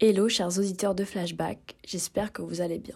[0.00, 2.94] Hello chers auditeurs de Flashback, j'espère que vous allez bien.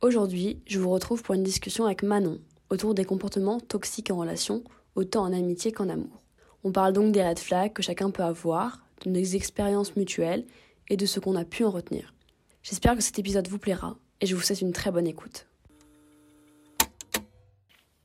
[0.00, 2.40] Aujourd'hui, je vous retrouve pour une discussion avec Manon
[2.70, 4.64] autour des comportements toxiques en relation,
[4.94, 6.22] autant en amitié qu'en amour.
[6.64, 10.46] On parle donc des red flags que chacun peut avoir, de nos expériences mutuelles
[10.88, 12.14] et de ce qu'on a pu en retenir.
[12.62, 15.46] J'espère que cet épisode vous plaira et je vous souhaite une très bonne écoute.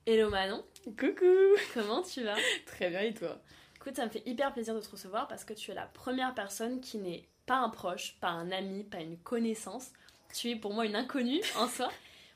[0.05, 2.36] Hello Manon, Coucou comment tu vas?
[2.66, 3.41] Très bien et toi?
[3.78, 6.34] Écoute, ça me fait hyper plaisir de te recevoir parce que tu es la première
[6.34, 9.91] personne qui n'est pas un proche, pas un ami, pas une connaissance.
[10.33, 11.89] Tu es pour moi une inconnue en soi,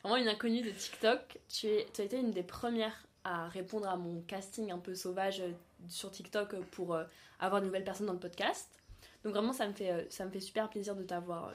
[0.04, 1.40] vraiment une inconnue de TikTok.
[1.50, 4.96] Tu, es, tu as été une des premières à répondre à mon casting un peu
[4.96, 5.52] sauvage euh,
[5.90, 7.04] sur TikTok pour euh,
[7.40, 8.70] avoir de nouvelles personnes dans le podcast.
[9.24, 11.52] Donc vraiment, ça me fait, euh, ça me fait super plaisir de t'avoir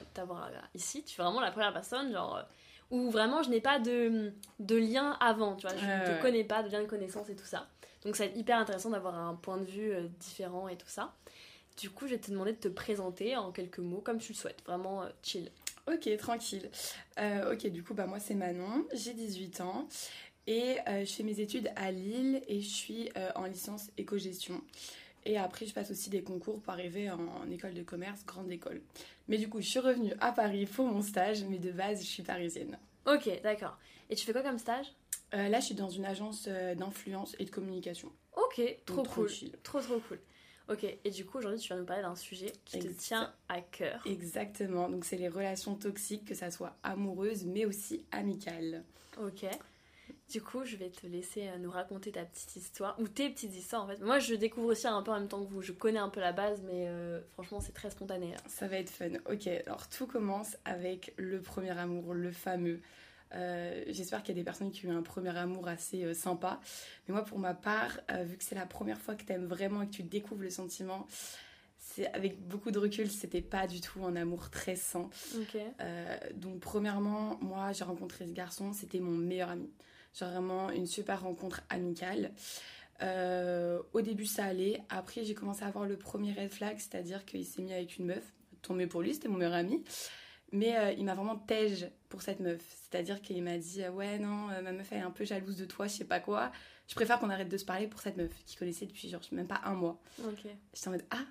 [0.75, 1.03] ici.
[1.03, 2.43] Tu es vraiment la première personne, genre, euh,
[2.91, 5.75] où vraiment je n'ai pas de, de lien avant, tu vois.
[5.75, 6.19] Je ne te ouais.
[6.21, 7.67] connais pas, de lien de connaissance et tout ça.
[8.03, 10.87] Donc ça va être hyper intéressant d'avoir un point de vue euh, différent et tout
[10.87, 11.13] ça.
[11.77, 14.37] Du coup, je vais te demander de te présenter en quelques mots, comme tu le
[14.37, 14.61] souhaites.
[14.65, 15.49] Vraiment euh, chill.
[15.91, 16.69] Ok, tranquille.
[17.19, 19.87] Euh, ok, du coup, bah, moi c'est Manon, j'ai 18 ans
[20.47, 24.61] et euh, je fais mes études à Lille et je suis euh, en licence éco-gestion.
[25.25, 28.51] Et après, je passe aussi des concours pour arriver en, en école de commerce, grande
[28.51, 28.81] école.
[29.27, 32.07] Mais du coup, je suis revenue à Paris pour mon stage, mais de base, je
[32.07, 32.77] suis parisienne.
[33.05, 33.77] Ok, d'accord.
[34.09, 34.87] Et tu fais quoi comme stage?
[35.31, 38.11] Là, je suis dans une agence d'influence et de communication.
[38.35, 39.31] Ok, trop Donc, cool.
[39.63, 40.19] Trop, trop cool.
[40.69, 43.59] Ok, et du coup, aujourd'hui, tu vas nous parler d'un sujet qui te tient à
[43.61, 44.01] cœur.
[44.05, 48.83] Exactement, donc c'est les relations toxiques, que ça soit amoureuse, mais aussi amicales.
[49.21, 49.45] Ok.
[50.29, 53.55] Du coup, je vais te laisser euh, nous raconter ta petite histoire, ou tes petites
[53.55, 53.99] histoires en fait.
[53.99, 55.61] Moi, je découvre aussi un peu en même temps que vous.
[55.61, 58.31] Je connais un peu la base, mais euh, franchement, c'est très spontané.
[58.31, 58.37] là.
[58.47, 59.09] Ça va être fun.
[59.29, 62.79] Ok, alors tout commence avec le premier amour, le fameux.
[63.33, 66.13] Euh, J'espère qu'il y a des personnes qui ont eu un premier amour assez euh,
[66.13, 66.59] sympa.
[67.07, 69.47] Mais moi, pour ma part, euh, vu que c'est la première fois que tu aimes
[69.47, 71.07] vraiment et que tu découvres le sentiment,
[71.77, 75.09] c'est avec beaucoup de recul, c'était pas du tout un amour très sain.
[76.35, 79.69] Donc, premièrement, moi, j'ai rencontré ce garçon, c'était mon meilleur ami.
[80.17, 82.31] Genre vraiment une super rencontre amicale.
[83.01, 84.81] Au début, ça allait.
[84.89, 88.05] Après, j'ai commencé à avoir le premier red flag, c'est-à-dire qu'il s'est mis avec une
[88.05, 88.23] meuf.
[88.61, 89.83] Tant mieux pour lui, c'était mon meilleur ami.
[90.53, 92.61] Mais euh, il m'a vraiment tège pour cette meuf.
[92.61, 95.57] C'est-à-dire qu'il m'a dit euh, Ouais, non, euh, ma meuf, elle est un peu jalouse
[95.57, 96.51] de toi, je sais pas quoi.
[96.87, 99.47] Je préfère qu'on arrête de se parler pour cette meuf, qu'il connaissait depuis genre même
[99.47, 99.99] pas un mois.
[100.23, 100.45] Ok.
[100.73, 101.25] J'étais en mode Ah,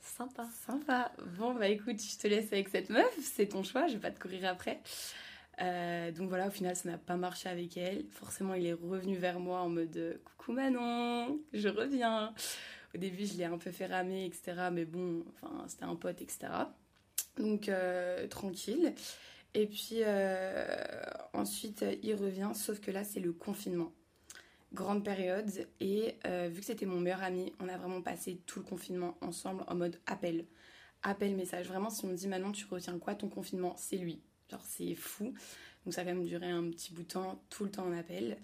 [0.00, 0.48] Sympa.
[0.64, 1.12] Sympa.
[1.38, 4.10] Bon, bah écoute, je te laisse avec cette meuf, c'est ton choix, je vais pas
[4.10, 4.80] te courir après.
[5.60, 8.04] Euh, donc voilà, au final, ça n'a pas marché avec elle.
[8.12, 12.32] Forcément, il est revenu vers moi en mode Coucou Manon, je reviens.
[12.94, 14.68] Au début, je l'ai un peu fait ramer, etc.
[14.72, 16.48] Mais bon, enfin, c'était un pote, etc.
[17.38, 18.94] Donc euh, tranquille.
[19.54, 20.76] Et puis euh,
[21.32, 23.92] ensuite, il revient, sauf que là, c'est le confinement.
[24.72, 25.50] Grande période.
[25.80, 29.16] Et euh, vu que c'était mon meilleur ami, on a vraiment passé tout le confinement
[29.20, 30.44] ensemble en mode appel.
[31.02, 31.68] Appel, message.
[31.68, 33.74] Vraiment, si on me dit maintenant, tu retiens quoi ton confinement?
[33.78, 34.20] C'est lui.
[34.50, 35.32] Genre, c'est fou.
[35.84, 37.96] Donc ça a quand même duré un petit bout de temps, tout le temps en
[37.96, 38.38] appel.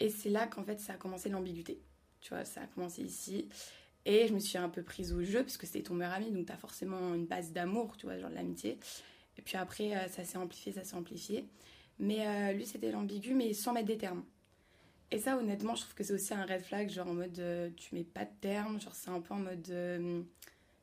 [0.00, 1.80] Et c'est là qu'en fait, ça a commencé l'ambiguïté.
[2.20, 3.48] Tu vois, ça a commencé ici.
[4.04, 6.30] Et je me suis un peu prise au jeu, parce que c'était ton meilleur ami,
[6.30, 8.78] donc t'as forcément une base d'amour, tu vois, genre de l'amitié.
[9.38, 11.48] Et puis après, euh, ça s'est amplifié, ça s'est amplifié.
[11.98, 14.24] Mais euh, lui, c'était l'ambigu, mais sans mettre des termes.
[15.10, 17.70] Et ça, honnêtement, je trouve que c'est aussi un red flag, genre en mode euh,
[17.76, 20.22] tu mets pas de termes, genre c'est un peu en mode euh,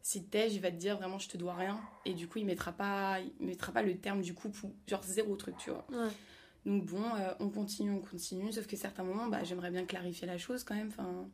[0.02, 2.46] si t'es, il va te dire vraiment je te dois rien, et du coup il
[2.46, 5.86] mettra pas, il mettra pas le terme du couple ou genre zéro truc, tu vois.
[5.92, 6.12] Ouais.
[6.66, 7.04] Donc bon,
[7.40, 10.76] on continue, on continue, sauf que certains moments, bah, j'aimerais bien clarifier la chose quand
[10.76, 11.28] même, enfin,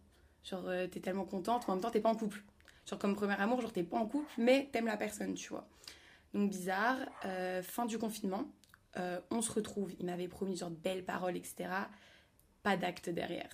[0.50, 2.44] genre euh, t'es tellement contente, mais en même temps t'es pas en couple.
[2.90, 5.68] Genre comme premier amour, genre t'es pas en couple, mais t'aimes la personne, tu vois.
[6.34, 8.46] Donc bizarre, euh, fin du confinement,
[8.98, 11.70] euh, on se retrouve, il m'avait promis genre de belles paroles, etc.
[12.64, 13.50] Pas d'acte derrière.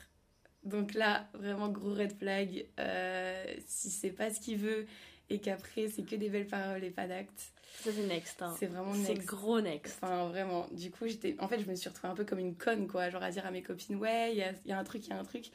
[0.63, 4.85] Donc là, vraiment gros red flag, euh, si c'est pas ce qu'il veut
[5.29, 8.41] et qu'après c'est que des belles paroles et pas d'acte, Ça, c'est next.
[8.41, 8.53] hein.
[8.59, 9.27] c'est vraiment C'est next.
[9.27, 9.97] gros next.
[10.03, 10.67] Enfin, vraiment.
[10.71, 11.35] Du coup, j'étais.
[11.39, 13.09] En fait, je me suis retrouvée un peu comme une conne, quoi.
[13.09, 15.07] Genre à dire à mes copines, ouais, il y a, il y a un truc,
[15.07, 15.49] il y a un truc.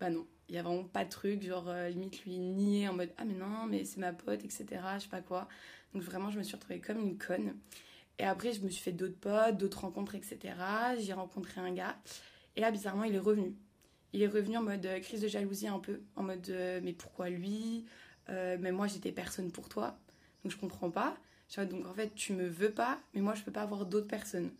[0.00, 1.42] Bah non, il y a vraiment pas de truc.
[1.42, 4.66] Genre, euh, limite, lui nier en mode, ah, mais non, mais c'est ma pote, etc.
[4.96, 5.48] Je sais pas quoi.
[5.94, 7.54] Donc, vraiment, je me suis retrouvée comme une conne.
[8.18, 10.54] Et après, je me suis fait d'autres potes, d'autres rencontres, etc.
[10.98, 11.96] J'ai rencontré un gars.
[12.56, 13.54] Et là, bizarrement, il est revenu.
[14.12, 16.00] Il est revenu en mode euh, crise de jalousie un peu.
[16.16, 17.84] En mode, euh, mais pourquoi lui?
[18.28, 19.96] Mais moi, j'étais personne pour toi.
[20.42, 21.16] Donc, je comprends pas.
[21.56, 24.50] Donc en fait, tu me veux pas, mais moi, je peux pas avoir d'autres personnes.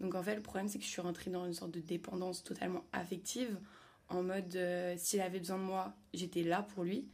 [0.00, 2.44] Donc en fait, le problème, c'est que je suis rentrée dans une sorte de dépendance
[2.44, 3.58] totalement affective,
[4.14, 7.08] en mode, euh, s'il avait besoin de moi, j'étais là pour lui.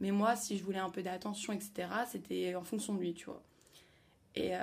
[0.00, 3.26] Mais moi, si je voulais un peu d'attention, etc., c'était en fonction de lui, tu
[3.26, 3.42] vois.
[4.34, 4.60] Et, euh,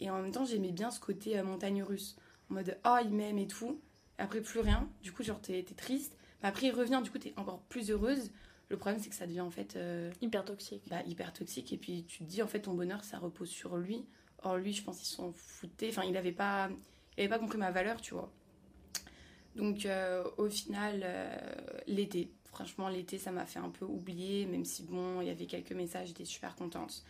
[0.00, 2.16] et en même temps, j'aimais bien ce côté euh, montagne russe,
[2.50, 3.80] en mode, oh, il m'aime et tout.
[4.18, 4.88] Après, plus rien.
[5.02, 6.16] Du coup, genre, t'es triste.
[6.42, 8.30] Mais après, il revient, du coup, t'es encore plus heureuse.
[8.68, 9.78] Le problème, c'est que ça devient en fait
[10.22, 10.82] Hyper toxique.
[10.88, 11.72] bah, hyper toxique.
[11.72, 14.06] Et puis tu te dis, en fait, ton bonheur, ça repose sur lui.
[14.44, 15.88] Or, lui, je pense qu'il s'en foutait.
[15.90, 16.70] Enfin, il n'avait pas,
[17.16, 18.32] il avait pas compris ma valeur, tu vois.
[19.56, 21.36] Donc, euh, au final, euh,
[21.86, 22.30] l'été.
[22.46, 25.72] Franchement, l'été, ça m'a fait un peu oublier, même si, bon, il y avait quelques
[25.72, 27.02] messages, j'étais super contente.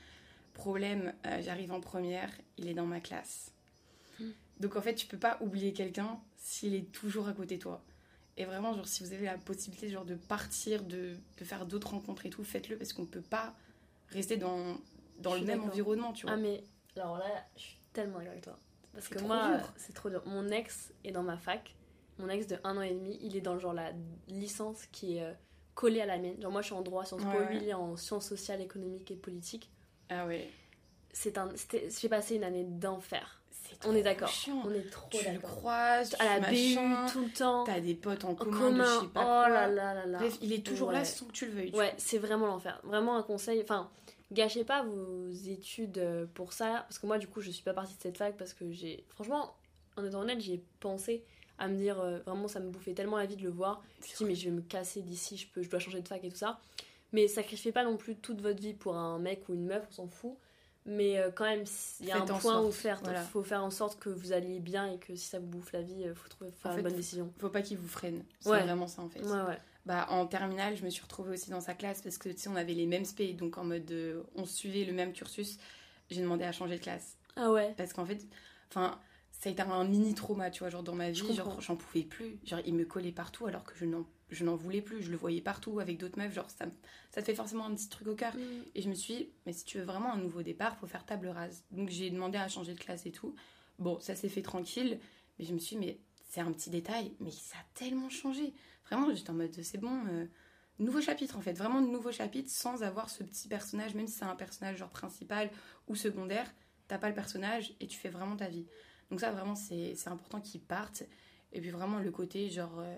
[0.55, 3.53] Problème, euh, j'arrive en première, il est dans ma classe.
[4.21, 4.31] Hmm.
[4.61, 7.83] Donc, en fait, tu peux pas oublier quelqu'un s'il est toujours à côté de toi.
[8.37, 11.91] Et vraiment, genre, si vous avez la possibilité genre, de partir, de, de faire d'autres
[11.91, 13.55] rencontres et tout, faites-le parce qu'on peut pas
[14.09, 14.79] rester dans,
[15.25, 16.35] le même environnement, tu vois.
[16.35, 16.65] Ah, mais
[16.97, 18.59] alors là, je suis tellement d'accord avec toi.
[18.93, 20.23] Parce que moi, c'est trop dur.
[20.27, 21.75] Mon ex est dans ma fac.
[22.23, 23.91] Mon ex de un an et demi, il est dans genre la
[24.29, 25.33] licence qui est euh,
[25.75, 26.41] collée à la mienne.
[26.41, 28.61] Genre, moi, je suis en droit, Sciences Po, Ouais, lui, il est en sciences sociales,
[28.61, 29.71] économiques et politiques.
[30.09, 30.49] Ah ouais.
[31.13, 31.51] C'est un,
[32.01, 33.39] j'ai passé une année d'enfer.
[33.85, 34.31] On est d'accord.
[34.65, 37.65] On est trop Tu le croises, À la tu BU, machin, tout le temps.
[37.65, 39.49] T'as des potes en En commun, de je sais Oh pas quoi.
[39.49, 40.19] là là là là.
[40.19, 41.75] Bref, il est toujours là sans que tu le veuilles.
[41.75, 42.79] Ouais, c'est vraiment l'enfer.
[42.85, 43.61] Vraiment un conseil.
[43.63, 43.91] Enfin,
[44.31, 46.85] gâchez pas vos études euh, pour ça.
[46.89, 49.05] Parce que moi, du coup, je suis pas partie de cette fac parce que j'ai.
[49.09, 49.55] Franchement,
[49.97, 51.25] en étant honnête, j'y ai pensé
[51.63, 53.83] à me dire euh, vraiment, ça me bouffait tellement la vie de le voir.
[54.01, 56.01] Je me suis dit, mais je vais me casser d'ici, je, peux, je dois changer
[56.01, 56.61] de fac et tout ça.
[57.13, 59.93] Mais sacrifiez pas non plus toute votre vie pour un mec ou une meuf, on
[59.93, 60.37] s'en fout.
[60.85, 61.65] Mais euh, quand même,
[62.01, 63.01] il y a Faites un point où sorte, faire.
[63.05, 63.23] voilà.
[63.23, 65.83] faut faire en sorte que vous alliez bien et que si ça vous bouffe la
[65.83, 67.33] vie, euh, faut trouver faire En une fait, bonne décision.
[67.39, 68.25] Faut pas qu'il vous freine.
[68.41, 68.63] C'est Ouais.
[68.63, 69.21] vraiment ça en fait.
[69.23, 69.59] Ouais, ouais.
[69.87, 72.49] Bah, en terminale, je me suis retrouvée aussi dans sa classe parce que tu sais,
[72.49, 73.93] on avait les mêmes spé, donc en mode
[74.35, 75.59] on suivait le même cursus.
[76.11, 77.75] J'ai demandé à changer de classe Ah ouais.
[77.77, 78.19] parce qu'en fait,
[78.69, 78.99] enfin,
[79.43, 81.61] ça a été un mini trauma, tu vois, genre dans ma Je vie, genre comprends.
[81.61, 82.39] j'en pouvais plus.
[82.45, 85.03] Genre, il me collait partout alors que je n'en je n'en voulais plus.
[85.03, 86.67] Je le voyais partout avec d'autres meufs, genre ça,
[87.11, 88.33] ça te fait forcément un petit truc au cœur.
[88.77, 91.05] Et je me suis dit, mais si tu veux vraiment un nouveau départ, faut faire
[91.05, 91.65] table rase.
[91.73, 93.35] Donc j'ai demandé à changer de classe et tout.
[93.81, 95.01] Bon, ça s'est fait tranquille,
[95.41, 95.99] mais je me suis dit, mais
[96.31, 98.55] c'est un petit détail, mais ça a tellement changé.
[98.87, 100.25] Vraiment, j'étais en mode, c'est bon, euh,
[100.79, 104.25] nouveau chapitre en fait, vraiment nouveau chapitre sans avoir ce petit personnage, même si c'est
[104.25, 105.51] un personnage genre principal
[105.89, 106.49] ou secondaire,
[106.87, 108.67] t'as pas le personnage et tu fais vraiment ta vie.
[109.13, 111.03] Donc ça, vraiment, c'est important qu'ils partent.
[111.53, 112.97] Et puis vraiment le côté, genre, euh,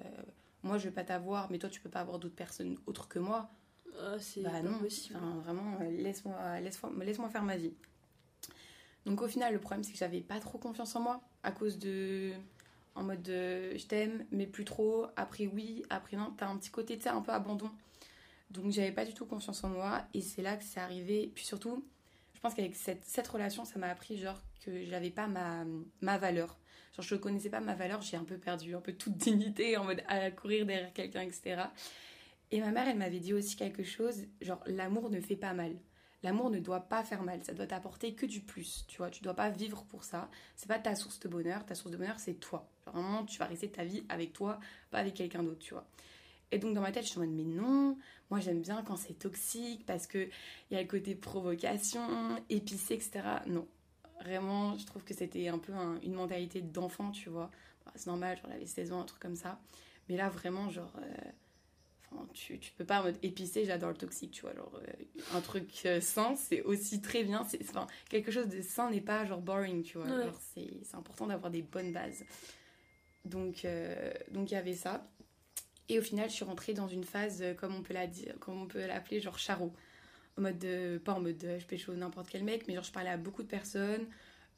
[0.62, 3.18] moi je vais pas t'avoir, mais toi tu peux pas avoir d'autres personnes autres que
[3.18, 3.50] moi.
[4.00, 5.16] Ah, c'est Bah non, possible.
[5.16, 7.72] Enfin, vraiment, euh, laisse-moi laisse laisse faire ma vie.
[9.06, 11.80] Donc au final, le problème, c'est que j'avais pas trop confiance en moi à cause
[11.80, 12.30] de...
[12.94, 15.06] En mode de, je t'aime, mais plus trop.
[15.16, 16.32] Après oui, après non.
[16.36, 17.72] T'as un petit côté, tu un peu abandon.
[18.52, 20.04] Donc j'avais pas du tout confiance en moi.
[20.14, 21.32] Et c'est là que c'est arrivé.
[21.34, 21.84] Puis surtout,
[22.44, 25.64] pense qu'avec cette, relation, ça m'a appris genre que j'avais pas ma,
[26.02, 26.58] ma valeur.
[26.94, 29.84] Genre je connaissais pas ma valeur, j'ai un peu perdu un peu toute dignité en
[29.84, 31.62] mode à courir derrière quelqu'un, etc.
[32.50, 35.74] Et ma mère, elle m'avait dit aussi quelque chose, genre l'amour ne fait pas mal.
[36.22, 39.08] L'amour ne doit pas faire mal, ça doit t'apporter que du plus, tu vois.
[39.08, 40.30] Tu dois pas vivre pour ça.
[40.54, 42.70] C'est pas ta source de bonheur, ta source de bonheur, c'est toi.
[42.84, 44.60] Genre tu vas rester ta vie avec toi,
[44.90, 45.86] pas avec quelqu'un d'autre, tu vois.
[46.50, 47.96] Et donc dans ma tête, je suis en mode, mais non,
[48.34, 50.28] moi j'aime bien quand c'est toxique parce que
[50.68, 52.02] il y a le côté provocation,
[52.50, 53.42] épicé, etc.
[53.46, 53.68] Non,
[54.22, 57.48] vraiment, je trouve que c'était un peu un- une mentalité d'enfant, tu vois.
[57.86, 59.60] Bah, c'est normal, genre j'avais 16 ans, un truc comme ça.
[60.08, 64.32] Mais là, vraiment, genre, euh, tu, tu peux pas en mode épicé, j'adore le toxique,
[64.32, 64.54] tu vois.
[64.56, 65.04] Genre, euh,
[65.36, 67.44] un truc euh, sain, c'est aussi très bien.
[67.48, 70.08] C'est, enfin, quelque chose de sain n'est pas genre boring, tu vois.
[70.08, 70.24] Ouais.
[70.24, 72.24] Genre, c'est, c'est important d'avoir des bonnes bases.
[73.24, 75.06] Donc, euh, donc il y avait ça.
[75.88, 78.34] Et au final, je suis rentrée dans une phase, euh, comme on peut la dire,
[78.40, 79.72] comme on peut l'appeler, genre charo.
[80.38, 82.92] En mode, de- pas en mode euh, je pécho n'importe quel mec, mais genre je
[82.92, 84.06] parlais à beaucoup de personnes.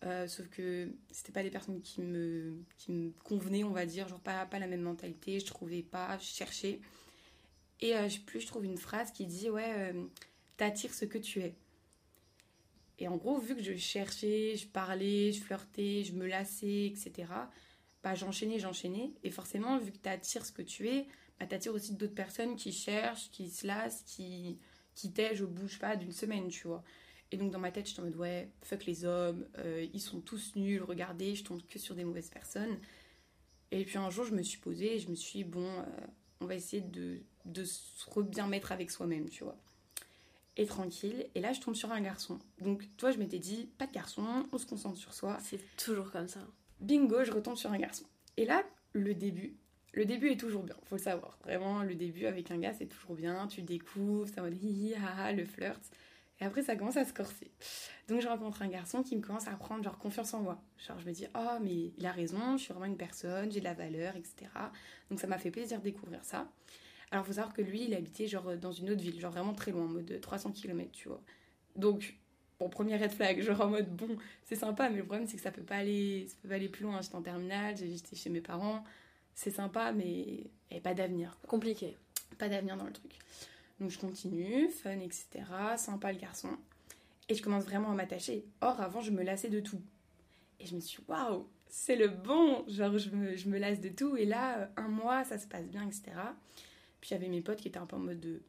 [0.04, 4.08] euh, sauf que c'était pas des personnes qui me, qui me convenaient, on va dire,
[4.08, 6.80] genre pas, pas la même mentalité, je trouvais pas, je cherchais.
[7.80, 10.04] Et euh, plus je trouve une phrase qui dit Ouais, euh,
[10.56, 11.54] t'attires ce que tu es.
[12.98, 17.50] Et en gros, vu que je cherchais, je parlais, je flirtais, je me lassais, etc.,
[18.14, 19.12] j'enchaînais, j'enchaînais.
[19.22, 21.06] Et forcément, vu que t'attires ce que tu es,
[21.40, 24.58] bah, t'attires aussi d'autres personnes qui cherchent, qui se lassent, qui,
[24.94, 26.82] qui bout, je sais pas, d'une semaine, tu vois.
[27.32, 30.00] Et donc dans ma tête, je suis en mode ouais, fuck les hommes, euh, ils
[30.00, 32.78] sont tous nuls, regardez, je tombe que sur des mauvaises personnes.
[33.72, 35.84] Et puis un jour, je me suis posée et je me suis dit, bon, euh,
[36.40, 39.58] on va essayer de, de se re- bien mettre avec soi-même, tu vois.
[40.56, 41.26] Et tranquille.
[41.34, 42.38] Et là, je tombe sur un garçon.
[42.60, 45.36] Donc, toi, je m'étais dit, pas de garçon, on se concentre sur soi.
[45.42, 46.46] C'est toujours comme ça.
[46.80, 48.04] Bingo, je retombe sur un garçon.
[48.36, 49.56] Et là, le début.
[49.92, 51.38] Le début est toujours bien, faut le savoir.
[51.44, 53.46] Vraiment, le début avec un gars, c'est toujours bien.
[53.46, 55.80] Tu découvres, en mode hi hi ha ha, le flirt.
[56.38, 57.50] Et après, ça commence à se corser.
[58.08, 60.62] Donc, je rencontre un garçon qui me commence à prendre genre confiance en moi.
[60.86, 63.60] Genre, je me dis, oh, mais il a raison, je suis vraiment une personne, j'ai
[63.60, 64.50] de la valeur, etc.
[65.08, 66.46] Donc, ça m'a fait plaisir de découvrir ça.
[67.10, 69.70] Alors, faut savoir que lui, il habitait genre dans une autre ville, genre vraiment très
[69.70, 71.22] loin, en mode 300 km, tu vois.
[71.74, 72.18] Donc,
[72.58, 75.42] bon, premier red flag, genre en mode, bon, c'est sympa, mais le problème, c'est que
[75.42, 77.00] ça peut pas aller, ça peut pas aller plus loin.
[77.02, 78.84] J'étais en terminale, j'étais chez mes parents.
[79.34, 81.38] C'est sympa, mais avait pas d'avenir.
[81.46, 81.96] Compliqué.
[82.38, 83.12] Pas d'avenir dans le truc.
[83.80, 85.44] Donc je continue, fun, etc.
[85.76, 86.48] Sympa le garçon.
[87.28, 88.44] Et je commence vraiment à m'attacher.
[88.60, 89.82] Or, avant, je me lassais de tout.
[90.60, 92.64] Et je me suis waouh, c'est le bon.
[92.68, 94.16] Genre, je me, je me lasse de tout.
[94.16, 96.12] Et là, euh, un mois, ça se passe bien, etc.
[97.00, 98.42] Puis avait mes potes qui étaient un peu en mode de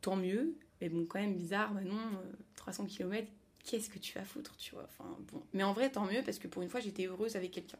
[0.00, 0.56] tant mieux.
[0.80, 1.98] Mais bon, quand même bizarre, bah non,
[2.54, 3.26] 300 km,
[3.68, 4.84] qu'est-ce que tu vas foutre, tu vois.
[4.84, 5.42] Enfin, bon.
[5.52, 7.78] Mais en vrai, tant mieux, parce que pour une fois, j'étais heureuse avec quelqu'un.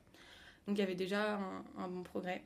[0.66, 1.40] Donc il y avait déjà
[1.78, 2.44] un, bon progrès.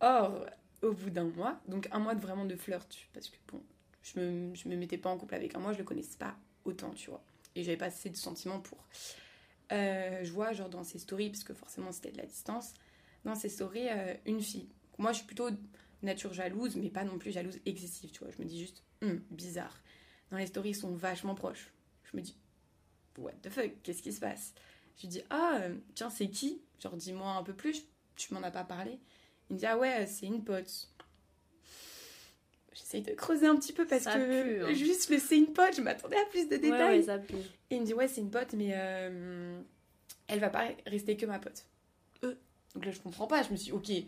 [0.00, 0.46] Or,
[0.82, 3.60] au bout d'un mois, donc un mois de vraiment de flirt, parce que bon,
[4.02, 6.36] je me, je me mettais pas en couple avec un mois, je le connaissais pas
[6.64, 7.22] autant, tu vois.
[7.56, 8.86] Et j'avais pas assez de sentiments pour.
[9.72, 12.74] Euh, je vois, genre, dans ses stories, parce que forcément c'était de la distance,
[13.24, 14.68] dans ses stories, euh, une fille.
[14.98, 15.48] Moi, je suis plutôt
[16.02, 18.30] nature jalouse, mais pas non plus jalouse excessive, tu vois.
[18.30, 19.82] Je me dis juste, hum, bizarre.
[20.30, 21.72] Dans les stories, ils sont vachement proches.
[22.10, 22.36] Je me dis,
[23.18, 24.54] what the fuck, qu'est-ce qui se passe?
[24.96, 26.60] Je lui dis, ah, euh, tiens, c'est qui?
[26.82, 27.84] Genre, dis-moi un peu plus,
[28.16, 28.98] tu m'en as pas parlé?
[29.48, 30.88] Il me dit, ah ouais, c'est une pote.
[32.72, 34.72] J'essaye de creuser un petit peu parce Ça que pue, hein.
[34.74, 36.98] juste le c'est une pote, je m'attendais à plus de détails.
[36.98, 37.34] ouais, ça pue.
[37.70, 39.60] Et il me dit ouais c'est une pote mais euh,
[40.28, 41.66] elle va pas rester que ma pote.
[42.22, 42.34] Euh.
[42.74, 44.06] Donc là je comprends pas, je me suis dit, ok, il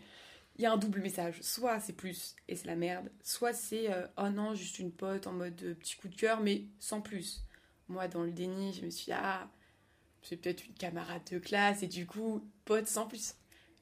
[0.57, 1.41] y a un double message.
[1.41, 5.27] Soit c'est plus et c'est la merde, soit c'est euh, oh non juste une pote
[5.27, 7.41] en mode euh, petit coup de cœur mais sans plus.
[7.87, 9.47] Moi dans le déni je me suis dit, ah
[10.21, 13.35] c'est peut-être une camarade de classe et du coup pote sans plus.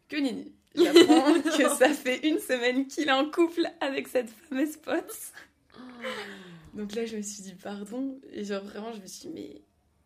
[0.09, 0.53] Que nini.
[0.75, 5.15] J'apprends que ça fait une semaine qu'il est en couple avec cette fameuse pote.
[6.73, 8.19] Donc là, je me suis dit pardon.
[8.31, 9.61] Et genre, vraiment, je me suis dit, mais,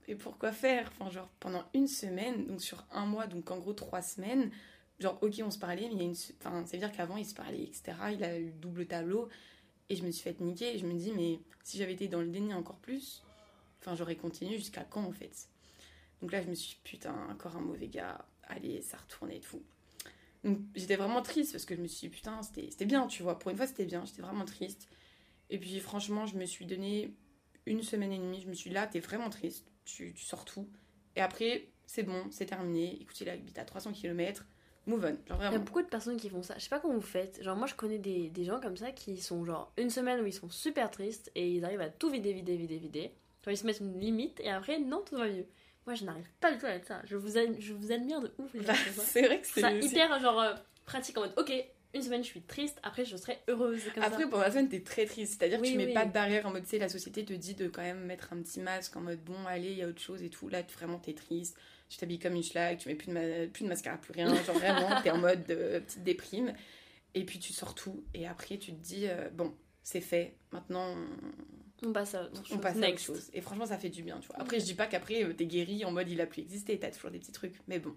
[0.07, 0.91] mais pourquoi faire?
[0.91, 4.49] Enfin, genre, pendant une semaine, donc sur un mois, donc en gros trois semaines,
[4.99, 6.15] genre, ok, on se parlait, mais il y a une.
[6.39, 7.93] Enfin, ça veut dire qu'avant, il se parlait, etc.
[8.13, 9.29] Il a eu double tableau.
[9.89, 10.75] Et je me suis fait niquer.
[10.75, 13.23] Et je me dis, mais si j'avais été dans le déni encore plus,
[13.85, 15.47] enfin, j'aurais continué jusqu'à quand, en fait?
[16.21, 18.25] Donc là, je me suis dit, putain, encore un mauvais gars.
[18.43, 19.61] Allez, ça retourne et tout.
[20.43, 23.23] Donc j'étais vraiment triste parce que je me suis dit, putain, c'était c'était bien, tu
[23.23, 23.39] vois.
[23.39, 24.05] Pour une fois, c'était bien.
[24.05, 24.87] J'étais vraiment triste.
[25.49, 27.13] Et puis franchement, je me suis donné
[27.65, 28.41] une semaine et demie.
[28.41, 29.71] Je me suis dit, là, t'es vraiment triste.
[29.85, 30.67] Tu, tu sors tout.
[31.15, 32.99] Et après, c'est bon, c'est terminé.
[33.01, 34.45] Écoute, il habite à 300 km.
[34.85, 35.27] Move on.
[35.27, 36.55] Genre Il y a beaucoup de personnes qui font ça.
[36.57, 37.41] Je sais pas comment vous faites.
[37.41, 40.27] Genre, moi, je connais des, des gens comme ça qui sont genre une semaine où
[40.27, 43.11] ils sont super tristes et ils arrivent à tout vider, vider, vider, vider.
[43.45, 45.45] Genre, ils se mettent une limite et après, non, tout va mieux.
[45.85, 47.01] Moi, je n'arrive pas du tout à être ça.
[47.05, 48.51] Je vous, ad- je vous admire de ouf.
[48.65, 48.73] Bah,
[49.03, 49.61] c'est vrai que c'est.
[49.61, 51.51] ça hyper genre euh, pratique en mode ok
[51.93, 54.67] une semaine je suis triste après je serai heureuse comme Après, ça pendant la semaine,
[54.67, 55.37] t'es très triste.
[55.39, 55.93] C'est-à-dire que Oui, tu mets oui.
[55.93, 58.33] pas de barrière en mode, tu sais, la société te dit de quand même mettre
[58.33, 60.49] un petit masque en mode, bon, allez, il y a autre chose et tout.
[60.49, 61.55] Là, tu- vraiment, t'es triste.
[61.87, 64.27] Tu t'habilles comme une schlag, tu mets plus de, ma- plus de mascara, plus rien.
[64.43, 66.53] Genre vraiment, t'es en mode euh, petite déprime.
[67.13, 68.03] Et puis tu sors tout.
[68.13, 70.35] Et après, tu te dis, euh, bon, c'est fait.
[70.51, 70.97] Maintenant,
[71.85, 72.61] on passe à autre on chose.
[72.61, 73.09] passe à Next.
[73.09, 73.29] autre chose.
[73.33, 74.39] Et franchement, ça fait du bien, tu vois.
[74.39, 76.77] Après, je dis pas qu'après, euh, t'es guéri en mode, il a plus existé.
[76.79, 77.55] T'as toujours des petits trucs.
[77.67, 77.95] Mais bon.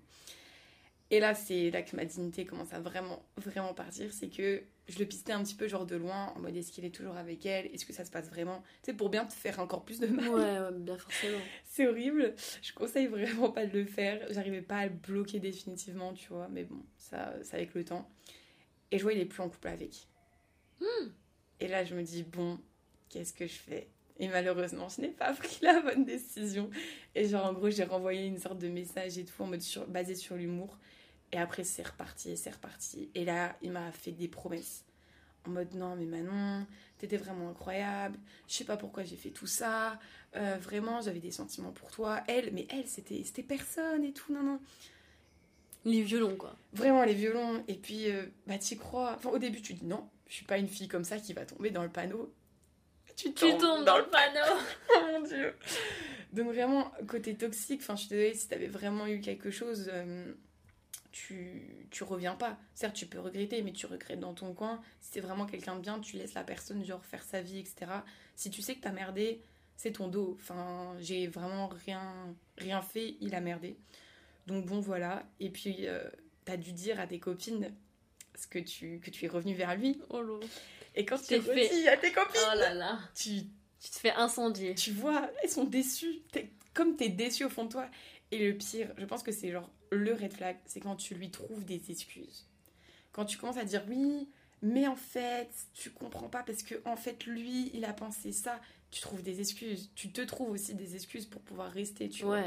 [1.10, 4.12] Et là, c'est là que ma dignité commence à vraiment, vraiment partir.
[4.12, 6.84] C'est que je le pistais un petit peu, genre de loin, en mode, est-ce qu'il
[6.84, 7.64] est toujours avec elle?
[7.72, 8.62] Est-ce que ça se passe vraiment?
[8.82, 10.28] Tu sais, pour bien te faire encore plus de mal.
[10.28, 12.34] ouais, ouais bien forcément C'est horrible.
[12.60, 14.20] Je conseille vraiment pas de le faire.
[14.30, 16.48] J'arrivais pas à le bloquer définitivement, tu vois.
[16.48, 18.06] Mais bon, ça, c'est avec le temps.
[18.90, 20.06] Et je vois, il est plus en couple avec.
[21.60, 22.58] Et là, je me dis, bon,
[23.08, 23.88] qu'est-ce que je fais?
[24.20, 26.70] Et malheureusement, je n'ai pas pris la bonne décision.
[27.14, 29.86] Et genre, en gros, j'ai renvoyé une sorte de message et tout, en mode sur-
[29.86, 30.76] basé sur l'humour.
[31.32, 33.10] Et après, c'est reparti, c'est reparti.
[33.14, 34.84] Et là, il m'a fait des promesses.
[35.46, 36.66] En mode, non, mais Manon,
[36.98, 38.18] t'étais vraiment incroyable.
[38.48, 39.98] Je sais pas pourquoi j'ai fait tout ça.
[40.36, 42.22] Euh, vraiment, j'avais des sentiments pour toi.
[42.28, 44.32] Elle, mais elle, c'était c'était personne et tout.
[44.32, 44.60] Non, non.
[45.84, 47.62] les violons quoi Vraiment, les violons.
[47.68, 49.14] Et puis, euh, bah, t'y crois.
[49.16, 51.46] Enfin, au début, tu dis non, je suis pas une fille comme ça qui va
[51.46, 52.32] tomber dans le panneau.
[53.18, 54.60] Tu tu tombes dans le panneau
[54.90, 55.52] Oh mon dieu.
[56.32, 60.32] Donc vraiment, côté toxique, enfin je suis désolée, si t'avais vraiment eu quelque chose, euh,
[61.10, 62.56] tu, tu reviens pas.
[62.74, 64.80] Certes, tu peux regretter, mais tu regrettes dans ton coin.
[65.00, 67.90] Si t'es vraiment quelqu'un de bien, tu laisses la personne genre faire sa vie, etc.
[68.36, 69.42] Si tu sais que t'as merdé,
[69.76, 70.36] c'est ton dos.
[70.40, 73.76] Enfin, j'ai vraiment rien, rien fait, il a merdé.
[74.46, 75.24] Donc bon, voilà.
[75.40, 76.08] Et puis, euh,
[76.44, 77.74] t'as dû dire à tes copines
[78.36, 80.00] ce que tu, que tu es revenu vers lui.
[80.10, 80.22] oh
[80.98, 83.30] Et quand Tu es t'es fait- à tes copines, oh là là tu,
[83.80, 86.20] tu te fais incendier tu vois, elles sont déçues.
[86.32, 87.88] T'es- comme t'es déçu au fond de toi.
[88.30, 91.30] Et le pire, je pense que c'est genre le red flag, c'est quand tu lui
[91.30, 92.46] trouves des excuses.
[93.12, 94.28] Quand tu commences à dire oui,
[94.60, 98.60] mais en fait, tu comprends pas parce que en fait, lui, il a pensé ça.
[98.90, 99.90] Tu trouves des excuses.
[99.94, 102.42] Tu te trouves aussi des excuses pour pouvoir rester, tu vois.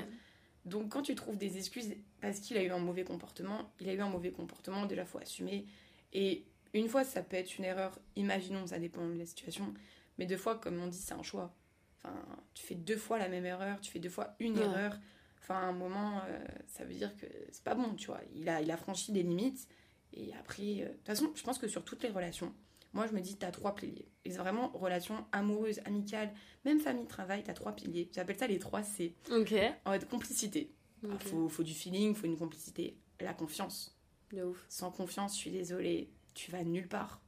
[0.66, 3.94] Donc quand tu trouves des excuses parce qu'il a eu un mauvais comportement, il a
[3.94, 5.66] eu un mauvais comportement, déjà faut assumer.
[6.14, 6.44] Et
[6.74, 9.74] une fois ça peut être une erreur, imaginons ça dépend de la situation,
[10.18, 11.54] mais deux fois comme on dit c'est un choix.
[11.98, 12.16] Enfin,
[12.54, 14.64] tu fais deux fois la même erreur, tu fais deux fois une Ouais.
[14.64, 14.98] erreur.
[15.40, 18.22] Enfin, à un moment, euh, ça veut dire que c'est pas bon, tu vois.
[18.36, 19.68] Il a, il a franchi des limites.
[20.14, 22.54] Et après, euh, de toute façon, je pense que sur toutes les relations,
[22.94, 24.10] Moi, je me dis, t'as trois piliers.
[24.26, 26.34] Et vraiment relation amoureuse, amicale,
[26.66, 28.10] même famille, travail, t'as trois piliers.
[28.14, 29.16] J'appelle ça les trois C.
[29.32, 29.54] Ok.
[29.86, 30.74] En mode complicité.
[31.04, 31.22] Il Ok.
[31.24, 32.98] faut, faut du feeling, faut une complicité.
[33.22, 33.98] La confiance.
[34.34, 34.66] De ouf.
[34.68, 37.22] Sans confiance, je suis désolée, tu vas nulle part.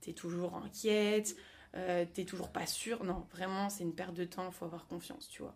[0.00, 1.36] T'es toujours inquiète,
[1.74, 3.02] euh, t'es toujours pas sûre.
[3.04, 5.54] Non, vraiment, c'est une perte de temps, faut avoir confiance, tu vois.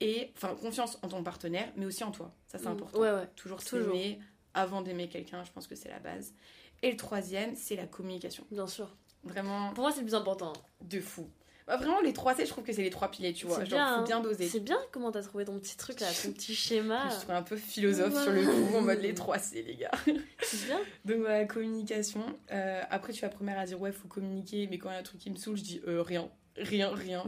[0.00, 2.34] Et, enfin, confiance en ton partenaire, mais aussi en toi.
[2.48, 2.72] Ça, c'est Mm.
[2.72, 2.98] important.
[2.98, 3.60] Ouais, Toujours.
[3.60, 4.18] s'aimer
[4.54, 6.34] avant d'aimer quelqu'un, je pense que c'est la base.
[6.82, 8.44] Et le troisième, c'est la communication.
[8.50, 8.94] Bien sûr.
[9.22, 10.52] Vraiment Pour moi, c'est le plus important.
[10.82, 11.28] de fou.
[11.66, 13.58] Bah, vraiment, les trois C, je trouve que c'est les trois piliers, tu vois.
[13.60, 14.46] Genre, bien, faut bien doser.
[14.48, 17.08] C'est bien comment t'as trouvé ton petit truc là, ton petit schéma.
[17.10, 19.90] Je suis un peu philosophe sur le coup, en mode les trois C, les gars.
[20.42, 20.78] C'est bien.
[21.06, 22.22] Donc voilà, communication.
[22.52, 24.96] Euh, après, tu es la première à dire ouais, faut communiquer, mais quand il y
[24.96, 27.24] a un truc qui me saoule, je dis euh, rien, rien, rien.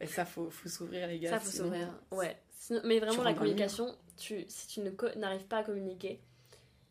[0.00, 1.30] Et ça, faut, faut s'ouvrir, les gars.
[1.30, 1.88] Ça, faut s'ouvrir.
[2.10, 2.36] Ouais.
[2.58, 4.80] Sinon- mais vraiment, la communication, tu, si tu
[5.18, 6.20] n'arrives pas à communiquer,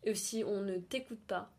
[0.04, 1.50] et si on ne t'écoute pas,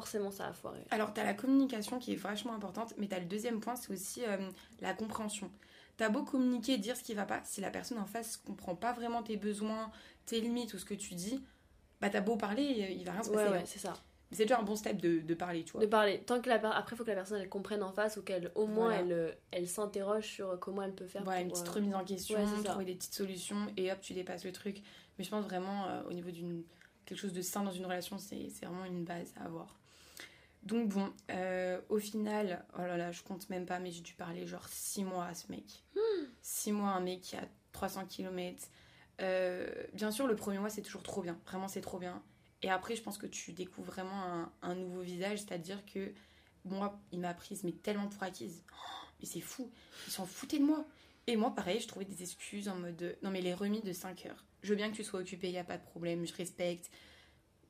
[0.00, 0.84] forcément, ça va foirer.
[0.90, 3.76] Alors, tu as la communication qui est vachement importante, mais tu as le deuxième point,
[3.76, 4.36] c'est aussi euh,
[4.80, 5.50] la compréhension.
[5.96, 8.92] T'as beau communiquer, dire ce qui va pas, si la personne en face comprend pas
[8.92, 9.90] vraiment tes besoins,
[10.26, 11.42] tes limites ou ce que tu dis,
[12.02, 13.42] bah t'as beau parler, il va rien se passer.
[13.42, 13.60] Ouais, hein.
[13.60, 13.94] ouais, c'est ça.
[14.32, 15.80] C'est déjà un bon step de, de parler, tu vois.
[15.80, 16.20] De parler.
[16.26, 18.50] Tant que la Après, il faut que la personne elle comprenne en face ou qu'elle,
[18.56, 19.00] au moins, Voilà.
[19.00, 21.22] elle, euh, elle s'interroge sur comment elle peut faire.
[21.22, 24.00] Voilà, une pour, petite euh, remise en question, ouais, trouver des petites solutions et hop,
[24.00, 24.82] tu dépasses le truc.
[25.16, 26.64] Mais je pense vraiment, euh, au niveau d'une
[27.06, 29.78] quelque chose de sain dans une relation, c'est vraiment une base à avoir.
[30.66, 34.14] Donc bon, euh, au final, oh là là, je compte même pas, mais j'ai dû
[34.14, 35.84] parler genre 6 mois à ce mec.
[35.94, 36.26] Hmm.
[36.42, 38.68] 6 mois à un mec qui a 300 km.
[39.94, 41.38] bien sûr, le premier mois, c'est toujours trop bien.
[41.46, 42.22] Vraiment, c'est trop bien.
[42.62, 46.12] Et après, je pense que tu découvres vraiment un, un nouveau visage, c'est-à-dire que
[46.64, 48.62] moi, il m'a prise, mais tellement pour acquise.
[48.72, 49.70] Oh, mais c'est fou,
[50.06, 50.84] ils s'en foutaient de moi.
[51.26, 53.92] Et moi, pareil, je trouvais des excuses en mode euh, non, mais les remis de
[53.92, 54.44] 5 heures.
[54.62, 56.90] Je veux bien que tu sois occupé, il n'y a pas de problème, je respecte.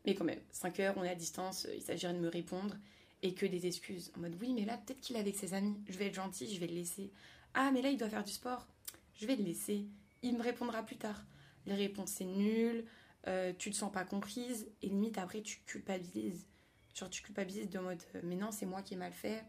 [0.06, 2.76] Mais quand même, 5 heures, on est à distance, euh, il s'agirait de me répondre.
[3.22, 4.12] Et que des excuses.
[4.16, 5.74] En mode oui, mais là, peut-être qu'il est avec ses amis.
[5.88, 7.10] Je vais être gentil, je vais le laisser.
[7.54, 8.66] Ah, mais là, il doit faire du sport.
[9.14, 9.86] Je vais le laisser.
[10.22, 11.24] Il me répondra plus tard.
[11.66, 12.84] Les réponses, c'est nul.
[13.26, 14.68] euh, tu te sens pas comprise.
[14.82, 16.46] Et limite, après, tu culpabilises.
[16.94, 19.42] Genre, tu culpabilises de mode euh, mais non, c'est moi qui ai mal fait.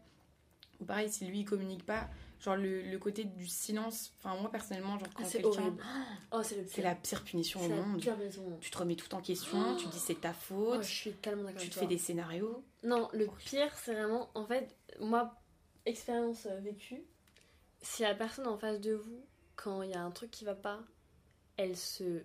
[0.80, 2.08] Ou pareil, si lui, il communique pas.
[2.40, 4.14] Genre, le, le côté du silence.
[4.18, 5.60] Enfin, moi, personnellement, genre, Ah, quand c'est quelqu'un.
[5.62, 5.82] horrible.
[6.32, 6.68] Oh, c'est.
[6.68, 8.00] C'est la pire punition au C'est la monde.
[8.00, 8.16] pire.
[8.60, 11.12] Tu te remets tout en question, tu te dis c'est ta Oh, faute, je suis
[11.14, 11.82] tellement d'accord tu te toi.
[11.82, 12.62] fais des scénarios.
[12.84, 15.34] Non, le pire, c'est vraiment, en fait, moi,
[15.84, 17.02] expérience euh, vécue,
[17.82, 19.24] si la personne en face de vous,
[19.56, 20.80] quand il y a un truc qui va pas,
[21.56, 22.22] elle se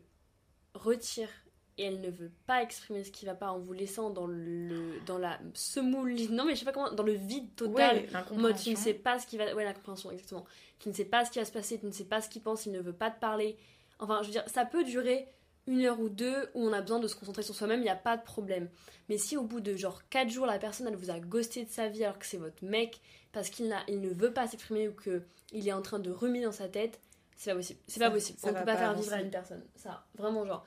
[0.76, 1.30] retire
[1.78, 5.00] et elle ne veut pas exprimer ce qui va pas en vous laissant dans le
[5.06, 7.98] dans la semoule, non mais je sais pas comment, dans le vide total.
[7.98, 9.54] Ouais, mode, tu ne sais pas ce qui va.
[9.56, 10.46] Ouais, la compréhension, exactement.
[10.80, 12.42] Qui ne sait pas ce qui va se passer, tu ne sais pas ce qu'il
[12.42, 13.58] pense, il ne veut pas te parler.
[14.00, 15.28] Enfin, je veux dire, ça peut durer
[15.66, 17.90] une heure ou deux où on a besoin de se concentrer sur soi-même, il n'y
[17.90, 18.70] a pas de problème.
[19.10, 21.70] Mais si au bout de genre 4 jours, la personne, elle vous a ghosté de
[21.70, 23.00] sa vie alors que c'est votre mec,
[23.32, 26.52] parce qu'il il ne veut pas s'exprimer ou qu'il est en train de ruminer dans
[26.52, 27.00] sa tête,
[27.36, 27.80] c'est pas possible.
[27.88, 28.40] C'est pas possible.
[28.44, 29.64] on peut pas, pas faire vivre à une personne.
[29.76, 30.66] Ça, vraiment, genre,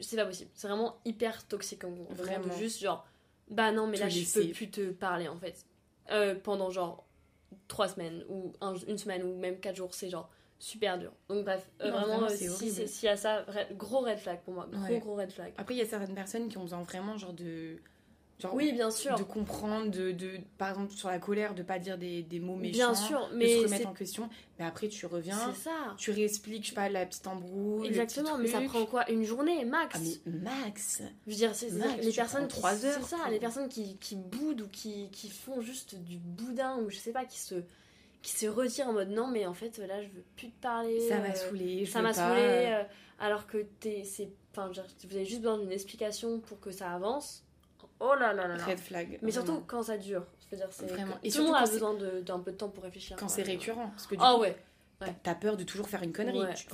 [0.00, 0.50] c'est pas possible.
[0.54, 2.10] C'est vraiment hyper toxique comme vraiment.
[2.10, 2.58] de Vraiment.
[2.58, 3.06] Juste genre,
[3.50, 5.64] bah non, mais là, je peux plus te parler en fait.
[6.10, 7.04] Euh, pendant genre
[7.68, 10.28] 3 semaines ou un- une semaine ou même 4 jours, c'est genre
[10.58, 11.12] super dur.
[11.28, 14.40] Donc bref, euh, Non, vraiment, vraiment, c'est si s'il y a ça, gros red flag
[14.40, 14.66] pour moi.
[14.70, 14.98] Gros Ouais.
[15.00, 15.52] gros red flag.
[15.58, 17.78] Après, il y a certaines personnes qui ont besoin vraiment genre de.
[18.42, 19.16] Genre, Oui, bien sûr.
[19.16, 22.56] de comprendre, de, de, par exemple sur la colère, de pas dire des, des mots
[22.56, 24.28] méchants, Bien sûr, de se mais remettre en question.
[24.58, 25.70] Mais après, tu reviens, ça.
[25.96, 27.82] tu réexpliques, je sais pas, la petite embrouille.
[27.82, 29.08] le Exactement, mais ça prend quoi?
[29.10, 31.68] Une journée max Ah, mais max Je veux dire, c'est
[32.02, 35.08] les personnes prends qui trois heures C'est ça, les personnes qui, qui boudent ou qui,
[35.12, 37.54] qui font juste du boudin ou je sais pas, qui se,
[38.22, 41.08] qui se retirent en mode non, mais en fait là je veux plus te parler.
[41.08, 42.40] Ça m'a euh, saoulé, ça m'a saoulé,
[42.72, 42.82] euh,
[43.20, 47.44] alors que t'es, c'est, enfin, vous avez juste besoin d'une explication pour que ça avance.
[48.04, 48.56] Oh là là là.
[48.64, 49.18] Red flag.
[49.22, 49.46] Mais vraiment.
[49.46, 50.26] surtout quand ça dure.
[50.50, 51.14] Je veux dire, c'est Vraiment.
[51.22, 53.16] Et tout le surtout monde a besoin d'un peu de temps pour réfléchir.
[53.16, 53.88] Quand c'est récurrent.
[53.90, 54.56] Parce que du Ah coup, ouais.
[54.98, 56.40] t'as- t'as peur de toujours faire une connerie.
[56.40, 56.66] Ouais, tu,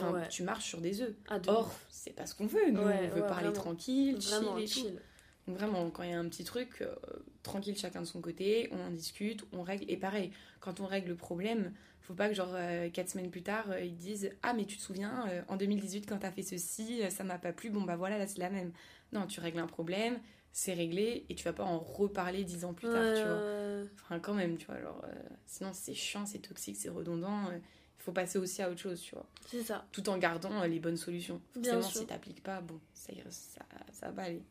[0.42, 0.46] ouais.
[0.46, 1.14] marches sur des œufs.
[1.28, 2.70] Ah, de Or, c'est pas ce qu'on veut.
[2.70, 3.52] Nous, Ouais, on veut ouais, parler vraiment.
[3.52, 4.70] tranquille, chill Vraiment et tout.
[4.72, 5.00] chill.
[5.46, 6.94] Donc vraiment, quand il y a un petit truc, euh,
[7.42, 9.84] tranquille chacun de son côté, on en discute, on règle.
[9.88, 12.54] Et pareil, quand on règle le problème, faut pas que genre
[12.92, 16.06] 4 semaines plus tard, euh, ils disent Ah mais tu te souviens, euh, en 2018
[16.06, 18.50] quand t'as fait ceci, euh, ça m'a pas plu, bon bah voilà, là c'est la
[18.50, 18.72] même.
[19.12, 20.18] Non, tu règles un problème,
[20.60, 23.30] c'est réglé, et tu vas pas en reparler 10 ans plus tard, tu vois.
[23.30, 25.12] Euh, Enfin quand même, tu vois, alors euh,
[25.46, 29.00] sinon c'est chiant, c'est toxique, c'est redondant, euh, il faut passer aussi à autre chose,
[29.00, 29.24] tu vois.
[29.46, 29.86] C'est ça.
[29.92, 31.40] Tout en gardant euh, les bonnes solutions.
[31.54, 32.00] Bien Forcément, sûr.
[32.00, 33.60] si t'appliques pas, bon, ça, ça,
[33.92, 34.42] ça va pas aller.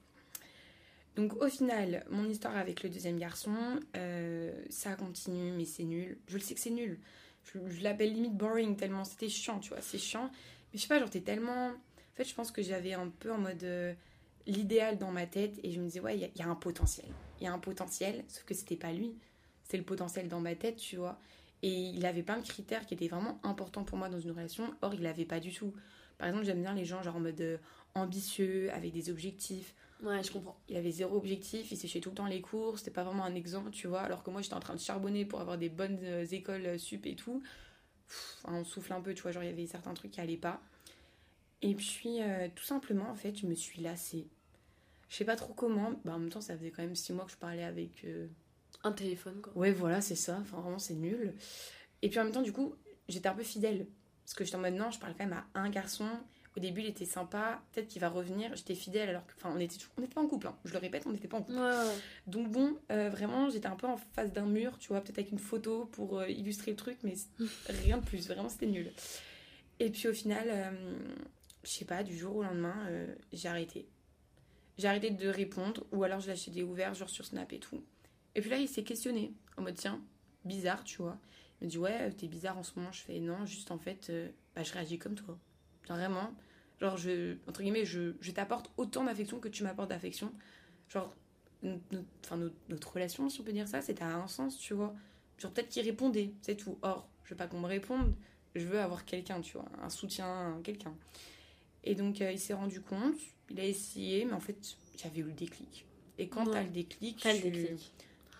[1.18, 3.54] Donc au final, mon histoire avec le deuxième garçon,
[4.70, 6.18] ça continue, mais c'est nul.
[6.28, 7.02] Je le sais que c'est nul.
[7.44, 10.30] Je, je l'appelle limite boring tellement c'était chiant, tu vois, c'est chiant.
[10.72, 11.68] Mais je sais pas, genre t'es tellement...
[11.72, 13.66] En fait, je pense que j'avais un peu en mode
[14.48, 16.48] l'idéal dans ma tête et je me disais, ouais, il y, a- il y a
[16.48, 17.08] un potentiel.
[17.40, 19.16] Il y a un potentiel, sauf que c'était pas lui.
[19.64, 21.20] c'est le potentiel dans ma tête, tu vois.
[21.62, 24.74] Et il avait plein de critères qui étaient vraiment importants pour moi dans une relation.
[24.82, 25.74] Or, il l'avait pas du tout.
[26.18, 27.58] Par exemple, j'aime bien les gens genre en mode euh,
[27.96, 29.76] ambitieux, avec des objectifs.
[30.04, 30.58] Ouais, je comprends.
[30.70, 33.36] Il avait zéro objectif, il séchait tout le temps les cours, c'était pas vraiment un
[33.36, 34.02] exemple, tu vois.
[34.02, 36.78] Alors que moi, j'étais en train de charbonner pour avoir des bonnes euh, écoles euh,
[36.78, 37.42] sup et tout.
[38.08, 40.38] Pff, on souffle un peu, tu vois, genre il y avait certains trucs qui allaient
[40.38, 40.62] pas.
[41.62, 44.28] Et puis, euh, tout simplement, en fait, je me suis lassée.
[45.10, 45.92] Je sais pas trop comment.
[46.06, 48.04] Bah, en même temps, ça faisait quand même six mois que je parlais avec.
[48.06, 48.28] euh,
[48.84, 49.54] Un téléphone, quoi.
[49.56, 50.38] Ouais, voilà, c'est ça.
[50.42, 51.34] Enfin, vraiment, c'est nul.
[52.02, 52.76] Et puis en même temps, du coup,
[53.10, 53.88] j'étais un peu fidèle.
[54.26, 56.08] Parce que j'étais en mode non, je parle quand même à un garçon.
[56.56, 57.62] Au début, il était sympa.
[57.72, 58.54] Peut-être qu'il va revenir.
[58.56, 59.34] J'étais fidèle alors que.
[59.38, 59.78] Enfin, on n'était
[60.14, 60.48] pas en couple.
[60.48, 60.58] hein.
[60.66, 61.58] Je le répète, on n'était pas en couple.
[61.58, 61.96] Ouais, ouais.
[62.26, 65.32] Donc bon, euh, vraiment, j'étais un peu en face d'un mur, tu vois, peut-être avec
[65.32, 67.14] une photo pour euh, illustrer le truc, mais
[67.86, 68.28] rien de plus.
[68.28, 68.92] Vraiment, c'était nul.
[69.80, 70.72] Et puis au final, euh,
[71.64, 72.76] je sais pas, du jour au lendemain,
[73.32, 73.88] j'ai arrêté.
[74.78, 77.84] J'ai arrêté de répondre, ou alors je lâchais des ouverts, genre sur Snap et tout.
[78.36, 80.02] Et puis là, il s'est questionné, en mode tiens,
[80.46, 81.18] bizarre, tu vois.
[81.62, 82.92] Il me dit ouais, t'es bizarre en ce moment.
[82.92, 85.38] Je fais non, juste en fait, euh, bah, je réagis comme toi.
[85.88, 86.32] Genre, vraiment,
[86.80, 90.32] genre, je, entre guillemets, je, t'apporte autant d'affection que tu m'apportes d'affection.
[90.90, 91.14] Genre,
[92.24, 92.38] enfin,
[92.70, 94.94] notre relation, si on peut dire ça, c'était à un sens, tu vois.
[95.40, 96.78] Genre, peut-être qu'il répondait, c'est tout.
[96.84, 98.14] Or, je veux pas qu'on me réponde,
[98.56, 100.96] je veux avoir quelqu'un, tu vois, un soutien, quelqu'un.
[101.90, 103.16] Et donc, euh, il s'est rendu compte,
[103.50, 104.58] il a essayé, mais en fait,
[105.02, 105.86] j'avais eu le déclic.
[106.18, 106.52] Et quand Ouais.
[106.54, 107.92] t'as le déclic, T'as le tu- déclic.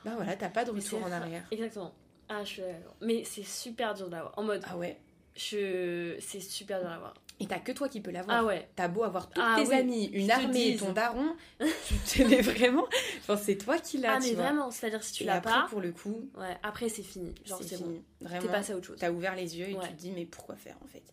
[0.04, 1.44] bah voilà, t'as pas de retour en arrière.
[1.52, 1.94] Exactement.
[2.30, 2.62] Ah, je suis.
[3.02, 4.34] Mais c'est super dur de l'avoir.
[4.38, 4.98] En mode, Ah ouais.
[5.36, 6.16] je...
[6.20, 7.14] c'est super dur de l'avoir.
[7.40, 8.38] Et t'as que toi qui peux l'avoir.
[8.38, 8.68] Ah ouais.
[8.76, 10.80] T'as beau avoir toutes Ah tes oui, amies, une armée, dise.
[10.80, 11.36] ton daron,
[11.88, 12.88] tu t'aimais vraiment.
[13.20, 15.80] Enfin, c'est toi qui l'as, Ah, mais vraiment, c'est-à-dire si tu Et l'as pas, pour
[15.80, 17.36] le coup, ouais, après c'est fini.
[17.46, 17.84] Genre, c'est c'est bon.
[17.86, 18.02] fini.
[18.20, 18.98] T'es Vraiment, passé à autre chose.
[19.00, 19.88] t'as ouvert les yeux et Ouais.
[19.88, 21.04] tu te dis, mais pourquoi faire en fait?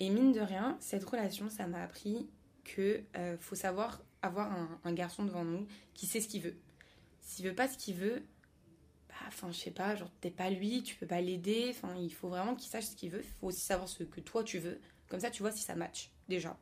[0.00, 2.26] Et mine de rien, cette relation, ça m'a appris
[2.64, 4.50] que euh, faut savoir avoir
[4.84, 6.56] un, garçon devant nous qui sait ce qu'il veut.
[7.20, 8.22] S'il veut pas ce qu'il veut,
[9.08, 11.66] bah, enfin, je sais pas, genre, t'es pas lui, tu peux pas l'aider.
[11.70, 13.22] Enfin, il faut vraiment qu'il sache ce qu'il veut.
[13.22, 14.80] Il faut aussi savoir ce que toi tu veux.
[15.08, 16.58] Comme ça, tu vois si ça match, déjà.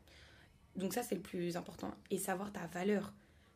[0.77, 1.93] Donc, ça, c'est le plus important.
[2.11, 3.13] Et savoir ta valeur,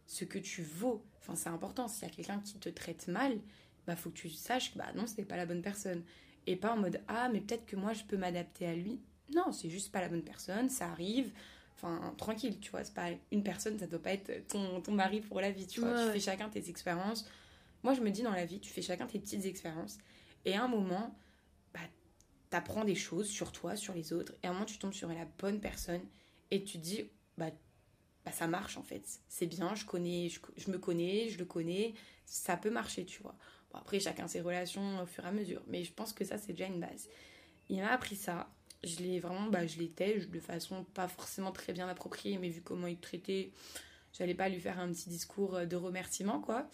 [0.06, 1.04] ce que tu vaux.
[1.18, 1.88] Enfin, c'est important.
[1.88, 3.38] S'il y a quelqu'un qui te traite mal,
[3.86, 6.02] bah, faut que tu saches que, bah, non, c'était pas la bonne personne.
[6.46, 9.00] Et pas en mode, ah, mais peut-être que moi, je peux m'adapter à lui.
[9.34, 11.32] Non, c'est juste pas la bonne personne, ça arrive.
[11.74, 15.20] Enfin, tranquille, tu vois, c'est pas une personne, ça doit pas être ton, ton mari
[15.20, 15.90] pour la vie, tu vois.
[15.90, 17.28] Ouais, tu fais chacun tes expériences.
[17.82, 19.98] Moi, je me dis dans la vie, tu fais chacun tes petites expériences.
[20.44, 21.14] Et à un moment,
[21.74, 21.80] bah,
[22.50, 24.34] t'apprends des choses sur toi, sur les autres.
[24.42, 26.02] Et à un moment, tu tombes sur la bonne personne
[26.50, 27.50] et tu te dis, bah,
[28.24, 29.02] bah ça marche en fait.
[29.28, 33.22] C'est bien, je connais, je, je me connais, je le connais, ça peut marcher, tu
[33.22, 33.34] vois.
[33.72, 35.62] Bon, après, chacun ses relations au fur et à mesure.
[35.66, 37.08] Mais je pense que ça, c'est déjà une base.
[37.68, 38.48] Il m'a appris ça.
[38.84, 42.60] Je l'ai vraiment, bah, je l'étais de façon pas forcément très bien appropriée, mais vu
[42.62, 43.50] comment il traitait,
[44.18, 46.68] j'allais pas lui faire un petit discours euh, de remerciement, quoi.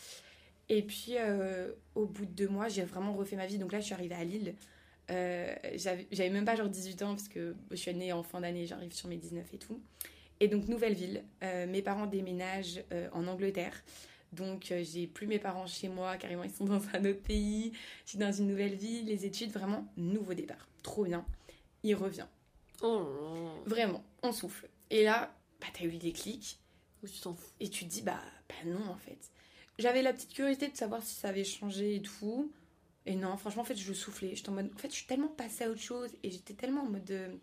[0.70, 3.58] Et puis, euh, au bout de deux mois, j'ai vraiment refait ma vie.
[3.58, 4.54] Donc là, je suis arrivée à Lille.
[5.10, 8.66] Euh, J'avais même pas genre 18 ans, parce que je suis née en fin d'année,
[8.66, 9.80] j'arrive sur mes 19 et tout.
[10.40, 11.24] Et donc, nouvelle ville.
[11.42, 13.82] Mes parents déménagent en Angleterre.
[14.32, 17.72] Donc, j'ai plus mes parents chez moi, carrément, ils sont dans un autre pays.
[18.04, 20.68] Je suis dans une nouvelle ville, les études, vraiment, nouveau départ.
[20.82, 21.24] Trop bien.
[21.82, 22.26] Il revient.
[22.82, 23.50] Oh là là.
[23.66, 24.68] Vraiment, on souffle.
[24.90, 26.58] Et là, bah, t'as eu des clics
[27.02, 27.50] Ou tu t'en fous.
[27.60, 29.18] et tu te dis, bah, bah non, en fait.
[29.78, 32.50] J'avais la petite curiosité de savoir si ça avait changé et tout.
[33.06, 34.34] Et non, franchement, en fait, je soufflais.
[34.34, 36.82] J'étais en mode, en fait, je suis tellement passée à autre chose et j'étais tellement
[36.82, 37.38] en mode de.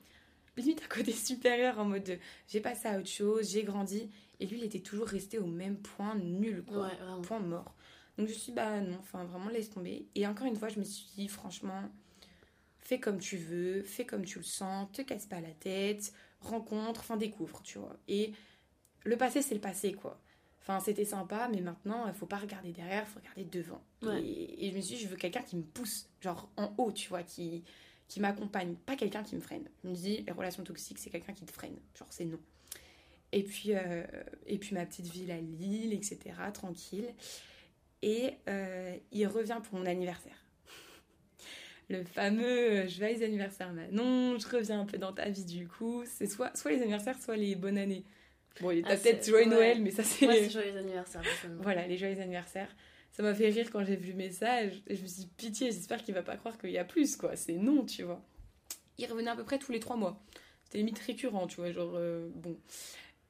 [0.58, 2.18] Limite à côté supérieur, en mode de.
[2.48, 4.10] J'ai passé à autre chose, j'ai grandi.
[4.40, 6.88] Et lui, il était toujours resté au même point nul, quoi.
[6.88, 7.22] Ouais.
[7.24, 7.74] Point mort.
[8.18, 10.08] Donc je me suis dit, bah non, enfin vraiment laisse tomber.
[10.16, 11.84] Et encore une fois, je me suis dit, franchement,
[12.86, 17.02] fais comme tu veux, fais comme tu le sens, te casse pas la tête, rencontre,
[17.02, 17.98] enfin découvre, tu vois.
[18.08, 18.32] Et
[19.04, 20.22] le passé, c'est le passé, quoi.
[20.62, 23.84] Enfin, c'était sympa, mais maintenant, il faut pas regarder derrière, il faut regarder devant.
[24.04, 24.24] Ouais.
[24.24, 26.92] Et, et je me suis dit, je veux quelqu'un qui me pousse, genre en haut,
[26.92, 27.64] tu vois, qui,
[28.08, 29.68] qui m'accompagne, pas quelqu'un qui me freine.
[29.84, 31.78] Je me dis, les relations toxiques, c'est quelqu'un qui te freine.
[31.98, 32.40] Genre, c'est non.
[33.32, 34.04] Et puis, euh,
[34.46, 36.20] et puis ma petite ville à Lille, etc.,
[36.54, 37.14] tranquille.
[38.04, 40.45] Et euh, il revient pour mon anniversaire.
[41.90, 46.04] Le fameux euh, joyeux anniversaire Manon, je reviens un peu dans ta vie du coup.
[46.06, 48.04] C'est soit, soit les anniversaires, soit les bonnes années.
[48.62, 49.56] Bon, a Ah, peut-être joyeux ouais.
[49.56, 50.26] Noël, mais ça c'est...
[50.26, 51.22] Moi, c'est joyeux anniversaire.
[51.62, 52.74] Voilà, les joyeux anniversaires.
[53.12, 54.82] Ça m'a fait rire quand j'ai vu le message.
[54.88, 57.16] Et je me suis dit, pitié, j'espère qu'il va pas croire qu'il y a plus,
[57.16, 57.36] quoi.
[57.36, 58.22] C'est non, tu vois.
[58.98, 60.22] Il revenait à peu près tous les trois mois.
[60.64, 62.58] C'était limite récurrent, tu vois, genre, euh, bon.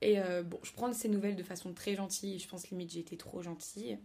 [0.02, 2.40] Et euh, bon, je prends ces nouvelles de façon très gentille.
[2.40, 3.98] Je pense limite j'ai été trop gentille.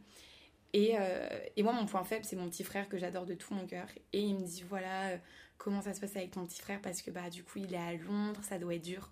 [0.73, 3.55] Et, euh, et moi, mon point faible, c'est mon petit frère que j'adore de tout
[3.55, 3.87] mon cœur.
[4.13, 5.19] Et il me dit, voilà, euh,
[5.59, 7.77] comment ça se passe avec ton petit frère Parce que, bah, du coup, il est
[7.77, 9.11] à Londres, ça doit être dur.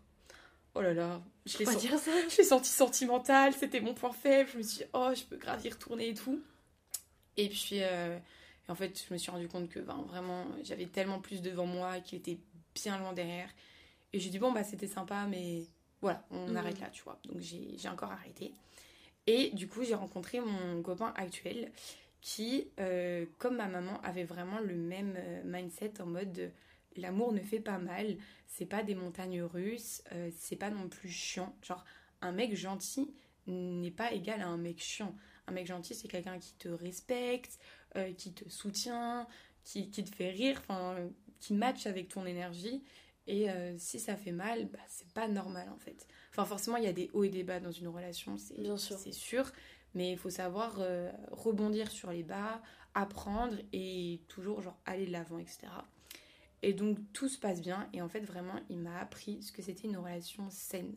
[0.75, 1.89] Oh là là, je l'ai senti
[2.31, 4.49] je l'ai senti sentimentale, c'était mon point faible.
[4.53, 6.41] Je me suis dit, oh, je peux grave y retourner et tout.
[7.37, 8.17] Et puis, euh,
[8.69, 11.99] en fait, je me suis rendu compte que ben, vraiment, j'avais tellement plus devant moi
[12.01, 12.39] qu'il était
[12.75, 13.49] bien loin derrière.
[14.13, 15.65] Et j'ai dit, bon, bah c'était sympa, mais
[16.01, 16.57] voilà, on Mhm.
[16.57, 17.19] arrête là, tu vois.
[17.25, 18.53] Donc j'ai j'ai encore arrêté.
[19.29, 21.71] Et du coup, j'ai rencontré mon copain actuel
[22.23, 26.51] qui, euh, comme ma maman, avait vraiment le même euh, mindset en mode
[26.97, 31.11] l'amour ne fait pas mal, c'est pas des montagnes russes, euh, c'est pas non plus
[31.11, 31.55] chiant.
[31.63, 31.85] Genre,
[32.23, 33.13] un mec gentil
[33.47, 35.15] n'est pas égal à un mec chiant.
[35.47, 37.59] Un mec gentil, c'est quelqu'un qui te respecte,
[38.17, 39.27] qui te soutient,
[39.63, 40.63] qui, te fait rire,
[41.39, 42.83] qui match avec ton énergie.
[43.27, 43.47] Et
[43.79, 46.07] si ça fait mal, bah, c'est pas normal en fait.
[46.39, 48.77] Enfin, forcément, il y a des hauts et des bas dans une relation, c'est Bien
[48.77, 48.97] sûr.
[48.97, 49.51] c'est sûr.
[49.95, 52.63] Mais il faut savoir euh, rebondir sur les bas,
[52.95, 55.67] apprendre et toujours genre aller de l'avant, etc.
[56.63, 57.89] Et donc tout se passe bien.
[57.93, 60.95] Et en fait, vraiment, il m'a appris ce que c'était une relation saine.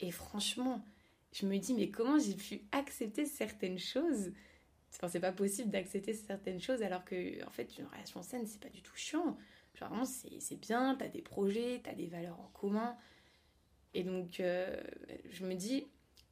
[0.00, 0.82] Et franchement,
[1.32, 4.32] je me dis, mais comment j'ai pu accepter certaines choses?
[4.94, 8.60] Enfin, c'est pas possible d'accepter certaines choses alors que, en fait, une relation saine, c'est
[8.60, 9.36] pas du tout chiant.
[9.74, 12.96] Genre, vraiment, c'est c'est bien, t'as des projets, t'as des valeurs en commun.
[13.94, 14.76] Et donc, euh,
[15.30, 15.86] je me dis,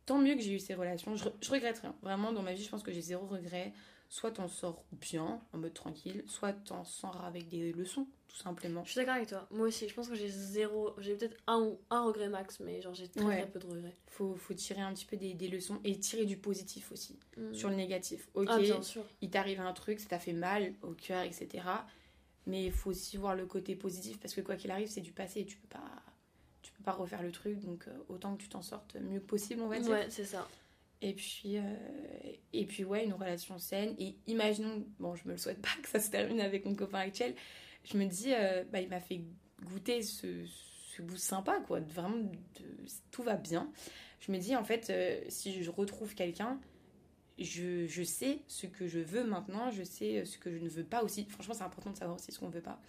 [0.07, 1.14] tant mieux que j'ai eu ces relations.
[1.16, 1.94] Je, je regrette rien.
[2.03, 3.72] Vraiment, dans ma vie, je pense que j'ai zéro regret.
[4.09, 8.85] Soit t'en sors bien, en mode tranquille, soit t'en sors avec des leçons, tout simplement.
[8.85, 9.48] Je suis d'accord avec toi.
[9.51, 10.90] Moi aussi, je pense que j'ai zéro.
[10.98, 13.40] J'ai peut-être un, ou- un regret max, mais genre j'ai très, Ouais.
[13.40, 13.96] très peu de regrets.
[14.09, 17.55] Faut, faut tirer un petit peu des, des leçons et tirer du positif aussi, Mm.
[17.55, 18.29] sur le négatif.
[18.35, 19.03] Ok, Ah, bien sûr.
[19.22, 21.64] il t'arrive un truc, ça t'a fait mal au cœur, etc.
[22.46, 25.12] Mais il faut aussi voir le côté positif parce que quoi qu'il arrive, c'est du
[25.12, 25.46] passé.
[25.46, 26.03] Tu peux pas,
[26.82, 29.62] peux pas refaire le truc, donc euh, autant que tu t'en sortes mieux que possible,
[29.62, 29.90] on va dire.
[29.90, 30.48] Ouais, c'est ça.
[31.00, 31.62] Et puis, euh,
[32.52, 33.94] et puis ouais, une relation saine.
[33.98, 36.98] Et imaginons, bon, je me le souhaite pas que ça se termine avec mon copain
[37.00, 37.34] actuel.
[37.84, 39.22] Je me dis, euh, bah, il m'a fait
[39.64, 41.80] goûter ce, ce goût sympa, quoi.
[41.80, 42.30] Vraiment, de-
[43.10, 43.70] tout va bien.
[44.20, 46.60] Je me dis, en fait, euh, si je retrouve quelqu'un,
[47.38, 50.84] je, je sais ce que je veux maintenant, je sais ce que je ne veux
[50.84, 51.24] pas aussi.
[51.24, 52.80] Franchement, c'est important de savoir aussi ce qu'on veut pas.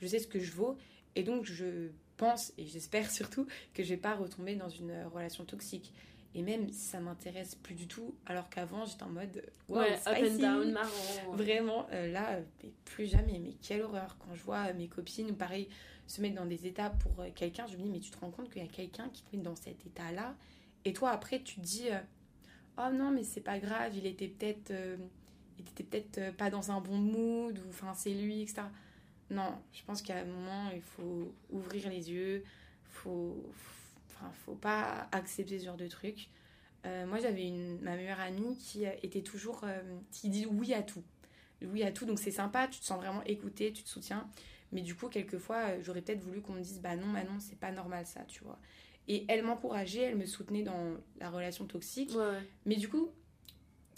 [0.00, 0.76] Je sais ce que je vaux.
[1.16, 5.08] Et donc, je pense, et j'espère surtout, que je vais pas retomber dans une euh,
[5.08, 5.92] relation toxique.
[6.34, 10.00] Et même, ça m'intéresse plus du tout, alors qu'avant, j'étais en mode, wow, ouais, up
[10.06, 10.38] and spicy.
[10.38, 11.32] down, marrant.
[11.32, 13.38] Vraiment, euh, là, mais plus jamais.
[13.38, 14.18] Mais quelle horreur.
[14.18, 15.68] Quand je vois euh, mes copines, pareil,
[16.06, 18.50] se mettre dans des états pour quelqu'un, je me dis, mais tu te rends compte
[18.50, 20.36] qu'il y a quelqu'un qui te met dans cet état-là?
[20.84, 21.88] Et toi, après, tu te dis,
[22.78, 24.96] oh non, mais c'est pas grave, il était peut-être euh,
[25.58, 28.62] il était peut-être pas dans un bon mood, ou enfin, c'est lui, etc.
[29.30, 32.44] Non, je pense qu'à un moment, il faut ouvrir les yeux,
[32.84, 33.42] faut,
[34.08, 36.28] enfin, faut pas accepter ce genre de trucs.
[36.86, 39.80] Euh, moi, j'avais une, ma meilleure amie qui euh, était toujours, euh,
[40.12, 41.02] qui dit oui à tout.
[41.62, 44.28] Oui à tout, donc c'est sympa, tu te sens vraiment écouté, tu te soutiens.
[44.72, 47.58] Mais du coup, quelquefois, euh, j'aurais peut-être voulu qu'on me dise, bah non, Manon, c'est
[47.58, 48.58] pas normal ça, tu vois.
[49.08, 52.10] Et elle m'encourageait, elle me soutenait dans la relation toxique.
[52.10, 52.48] Ouais, ouais.
[52.64, 53.10] Mais du coup,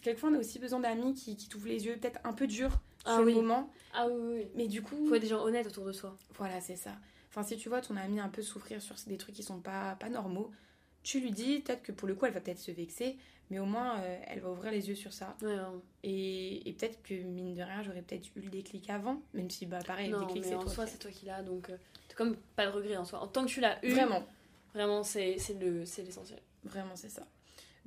[0.03, 2.81] quelquefois, on a aussi besoin d'amis qui, qui t'ouvrent les yeux, peut-être un peu durs
[3.09, 3.35] Ah oui.
[3.35, 3.73] moment.
[3.95, 4.47] Ah oui.
[4.55, 6.17] Mais du coup, Faut être des gens honnêtes autour de soi.
[6.37, 6.93] voilà, c'est ça.
[7.31, 9.97] Enfin, si tu vois ton ami un peu souffrir sur des trucs qui sont pas,
[9.97, 10.51] pas normaux,
[11.03, 13.17] tu lui dis, peut-être que pour le coup, elle va peut-être se vexer,
[13.51, 15.37] mais au moins, euh, elle va ouvrir les yeux sur ça.
[15.43, 15.57] Ouais.
[16.03, 19.67] Et, et peut-être que, mine de rien, j'aurais peut-être eu le déclic avant, même si,
[19.67, 20.73] bah, pareil, le déclic, c'est en toi.
[20.73, 21.77] soi, qui- c'est toi qui l'as, donc euh,
[22.17, 23.21] comme pas de regret en soi.
[23.21, 24.27] En tant que tu l'as eu, Vraiment.
[24.75, 26.41] vraiment, c'est c'est le- c'est l'essentiel.
[26.65, 27.27] Vraiment, c'est ça.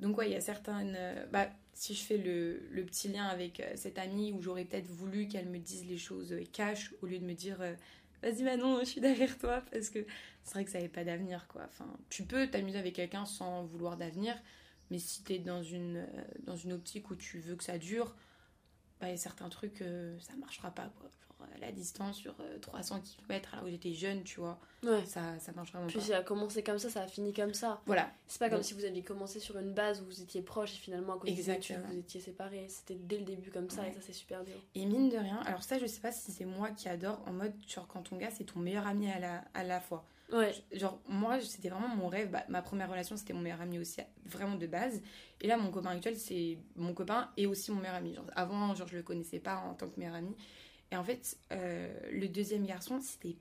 [0.00, 0.94] Donc, ouais, il y a certaines.
[0.96, 4.64] euh, bah, si je fais le, le petit lien avec euh, cette amie où j'aurais
[4.64, 7.74] peut-être voulu qu'elle me dise les choses euh, cash au lieu de me dire euh,
[8.22, 10.06] vas-y, Manon, je suis derrière toi, parce que
[10.44, 11.62] c'est vrai que ça n'avait pas d'avenir, quoi.
[11.66, 14.40] Enfin, tu peux t'amuser avec quelqu'un sans vouloir d'avenir,
[14.90, 16.06] mais si t'es dans une,
[16.44, 18.14] dans une optique où tu veux que ça dure,
[19.00, 19.82] bah, certains trucs,
[20.20, 21.10] ça marchera pas, quoi.
[21.42, 25.04] Euh, la distance sur euh, 300 km, alors que j'étais jeune, tu vois, Ouais.
[25.06, 26.04] ça, ça marche vraiment Puis pas.
[26.04, 27.80] ça a commencé comme ça, ça a fini comme ça.
[27.86, 30.74] Voilà, C'est pas comme si vous aviez commencé sur une base où vous étiez proches
[30.74, 31.86] et finalement à cause des études Exactement.
[31.92, 32.66] vous étiez séparés.
[32.68, 33.90] C'était dès le début comme ça Ouais.
[33.90, 34.54] et ça c'est super dur.
[34.74, 37.32] Et mine de rien, alors ça je sais pas si c'est moi qui adore en
[37.32, 40.04] mode genre quand ton gars c'est ton meilleur ami à la, à la fois.
[40.32, 43.78] Ouais, Genre moi c'était vraiment mon rêve, Bah, ma première relation c'était mon meilleur ami
[43.78, 45.02] aussi vraiment de base.
[45.42, 48.14] Et là mon copain actuel c'est mon copain et aussi mon meilleur ami.
[48.14, 50.34] Genre, avant genre je le connaissais pas en tant que meilleur ami.
[50.92, 53.36] Et en fait euh, le deuxième garçon c'était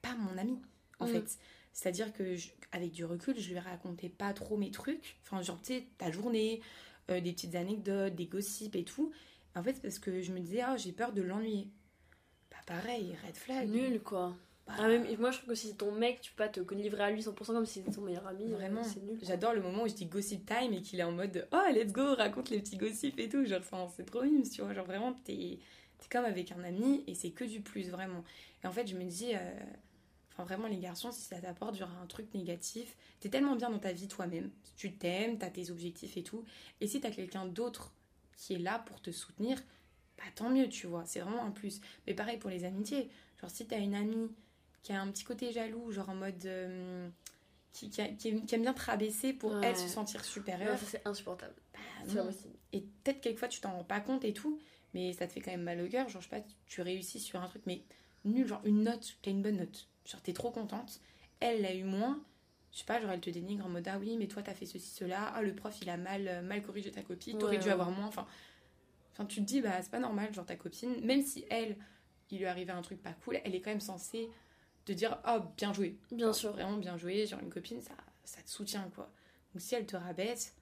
[0.00, 0.58] pas mon ami
[0.98, 1.08] en Mm.
[1.08, 1.38] fait.
[1.72, 5.16] C'est-à-dire que je- avec du recul je lui racontais pas trop mes trucs.
[5.22, 6.60] Enfin genre tu sais ta journée,
[7.10, 9.12] euh, des petites anecdotes, des gossips et tout.
[9.54, 11.68] En fait, parce que je me disais, ah, j'ai peur de l'ennuyer.
[12.50, 13.68] Bah, pareil, red flag.
[13.68, 14.34] nul quoi.
[14.66, 16.60] Bah, Ah, même, moi je trouve que si c'est ton mec, tu peux pas te
[16.74, 18.50] livrer à lui 100% comme si c'était ton meilleur ami.
[18.52, 18.82] euh, Vraiment.
[18.84, 19.18] C'est nul.
[19.22, 21.92] J'adore le moment où je dis gossip time et qu'il est en mode, oh, let's
[21.92, 23.44] go, raconte les petits gossips et tout.
[23.44, 23.60] Genre,
[23.94, 24.72] c'est trop mime, tu vois.
[24.72, 25.58] Genre, vraiment, t'es
[26.02, 28.24] t'es comme avec un ami et c'est que du plus, vraiment.
[28.62, 29.38] Et en fait, je me dis, euh,
[30.32, 33.78] enfin, vraiment, les garçons, si ça t'apporte genre un truc négatif, t'es tellement bien dans
[33.78, 34.50] ta vie toi-même.
[34.76, 36.44] Tu t'aimes, t'as tes objectifs et tout.
[36.80, 37.92] Et si t'as quelqu'un d'autre
[38.36, 39.58] qui est là pour te soutenir,
[40.18, 41.80] bah tant mieux, tu vois, c'est vraiment un plus.
[42.06, 43.08] Mais pareil pour les amitiés.
[43.40, 44.28] Genre, si t'as une amie
[44.82, 46.44] qui a un petit côté jaloux, genre en mode.
[46.46, 47.08] euh,
[47.72, 49.60] qui, qui, a- qui aime bien te rabaisser pour Ouais.
[49.68, 50.78] elle se sentir supérieure.
[50.86, 51.54] C'est insupportable.
[51.72, 51.78] bah,
[52.14, 52.30] non.
[52.74, 54.58] Et peut-être quelquefois tu t'en rends pas compte et tout,
[54.94, 56.08] mais ça te fait quand même mal au cœur.
[56.08, 57.82] Genre, je sais pas, tu réussis sur un truc, mais
[58.24, 59.88] nul, genre une note, t'as une bonne note.
[60.06, 61.00] Genre, t'es trop contente.
[61.40, 62.22] Elle l'a eu moins.
[62.72, 64.66] Je sais pas, genre, elle te dénigre en mode Ah oui, mais toi t'as fait
[64.66, 65.32] ceci, cela.
[65.34, 67.72] Ah, le prof il a mal, euh, mal corrigé ta copie, t'aurais Ouais, dû ouais.
[67.72, 68.06] avoir moins.
[68.06, 68.26] Enfin,
[69.12, 71.76] enfin, tu te dis, bah, c'est pas normal, genre ta copine, même si elle,
[72.30, 74.30] il lui arrivait un truc pas cool, elle est quand même censée
[74.84, 75.98] te dire Oh, bien joué.
[76.10, 76.52] Bien Genre, sûr.
[76.52, 77.26] Vraiment bien joué.
[77.26, 79.12] Genre, une copine, ça, ça te soutient, quoi.
[79.54, 80.54] Donc, si elle te rabaisse,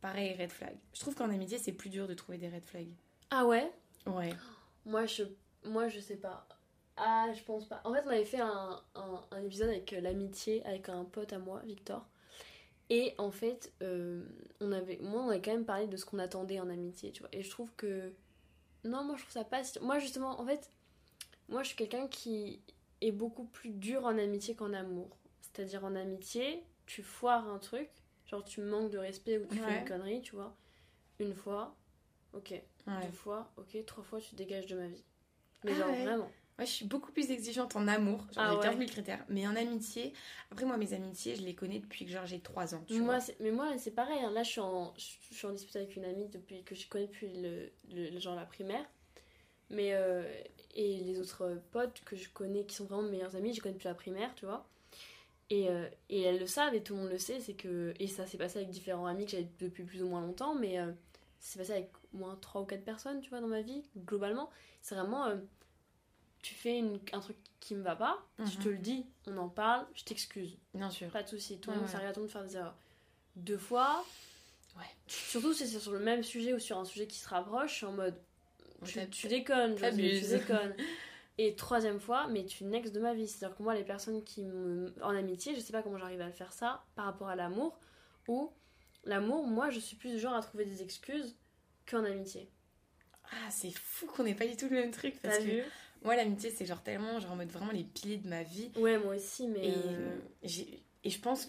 [0.00, 0.76] pareil, red flag.
[0.94, 2.92] Je trouve qu'en amitié, c'est plus dur de trouver des red flags.
[3.32, 3.72] Ah ouais?
[4.06, 4.34] Ouais.
[4.84, 5.24] Moi je,
[5.64, 6.46] moi, je sais pas.
[6.96, 7.80] Ah, je pense pas.
[7.84, 11.32] En fait, on avait fait un, un, un épisode avec euh, l'amitié, avec un pote
[11.32, 12.06] à moi, Victor.
[12.90, 14.24] Et en fait, euh,
[14.60, 17.20] on avait, moi, on avait quand même parlé de ce qu'on attendait en amitié, tu
[17.22, 17.30] vois.
[17.32, 18.12] Et je trouve que.
[18.84, 19.64] Non, moi, je trouve ça pas.
[19.64, 20.70] si- Moi, justement, en fait,
[21.48, 22.60] moi, je suis quelqu'un qui
[23.02, 25.18] est beaucoup plus dur en amitié qu'en amour.
[25.42, 27.90] C'est-à-dire, en amitié, tu foires un truc,
[28.26, 30.56] genre, tu manques de respect ou tu fais une connerie, tu vois.
[31.20, 31.76] Une fois,
[32.34, 32.54] ok.
[32.86, 33.06] Ouais.
[33.06, 33.84] Deux fois, ok.
[33.86, 35.04] Trois fois, tu te dégages de ma vie.
[35.64, 36.04] Mais Ah genre, ouais.
[36.04, 36.30] vraiment.
[36.58, 38.18] Moi, je suis beaucoup plus exigeante en amour.
[38.34, 38.62] Genre, Ah ouais.
[38.62, 39.24] 15 000 critères.
[39.28, 40.12] Mais en amitié,
[40.50, 42.84] après, moi, mes amitiés, je les connais depuis que genre j'ai 3 ans.
[42.86, 43.34] Tu Moi, vois.
[43.40, 44.20] mais moi, c'est pareil.
[44.22, 44.30] hein.
[44.32, 47.06] Là, je suis, en, je, suis en dispute avec une amie depuis que je connais
[47.06, 48.84] depuis le, genre la primaire.
[49.70, 50.22] Mais euh,
[50.74, 53.60] et les autres potes que je connais, qui sont vraiment mes meilleurs amis, je les
[53.60, 54.66] connais depuis la primaire, tu vois.
[55.48, 58.06] Et, euh, et elles le savent et tout le monde le sait, c'est que et
[58.06, 60.92] ça s'est passé avec différents amis que j'avais depuis plus ou moins longtemps, mais euh,
[61.40, 64.50] c'est passé avec moins trois ou quatre personnes, tu vois, dans ma vie globalement.
[64.80, 65.36] C'est vraiment euh,
[66.42, 68.64] tu fais une- un truc qui me va pas, je Mhm.
[68.64, 70.56] te le dis, on en parle, je t'excuse.
[70.74, 71.08] Bien sûr.
[71.10, 71.28] Pas de
[71.76, 71.90] monde ouais.
[71.92, 72.76] ça arrive à de faire des erreurs.
[73.36, 74.04] Deux fois,
[74.76, 74.84] Ouais.
[75.06, 77.76] surtout si c'est sur le même sujet ou sur un sujet qui se rapproche, je
[77.76, 78.16] suis en mode
[78.80, 80.74] On tu, déconnes, José, tu déconnes.
[81.38, 83.26] Et troisième fois, mais tu nexes de ma vie.
[83.28, 84.92] C'est-à-dire que moi, les personnes qui me.
[85.02, 87.78] En amitié, je sais pas comment j'arrive à le faire ça par rapport à l'amour.
[88.28, 88.52] Ou
[89.04, 91.34] l'amour, moi, je suis plus du genre à trouver des excuses
[91.88, 92.48] qu'en amitié.
[93.30, 95.14] Ah, c'est fou qu'on n'ait pas du tout le même truc.
[95.22, 95.62] Parce T'as que vu?
[96.04, 98.70] moi, l'amitié, c'est genre tellement, genre en mode vraiment les piliers de ma vie.
[98.76, 99.60] Ouais, moi aussi, mais.
[99.66, 101.48] Et, euh, j'ai- et je pense.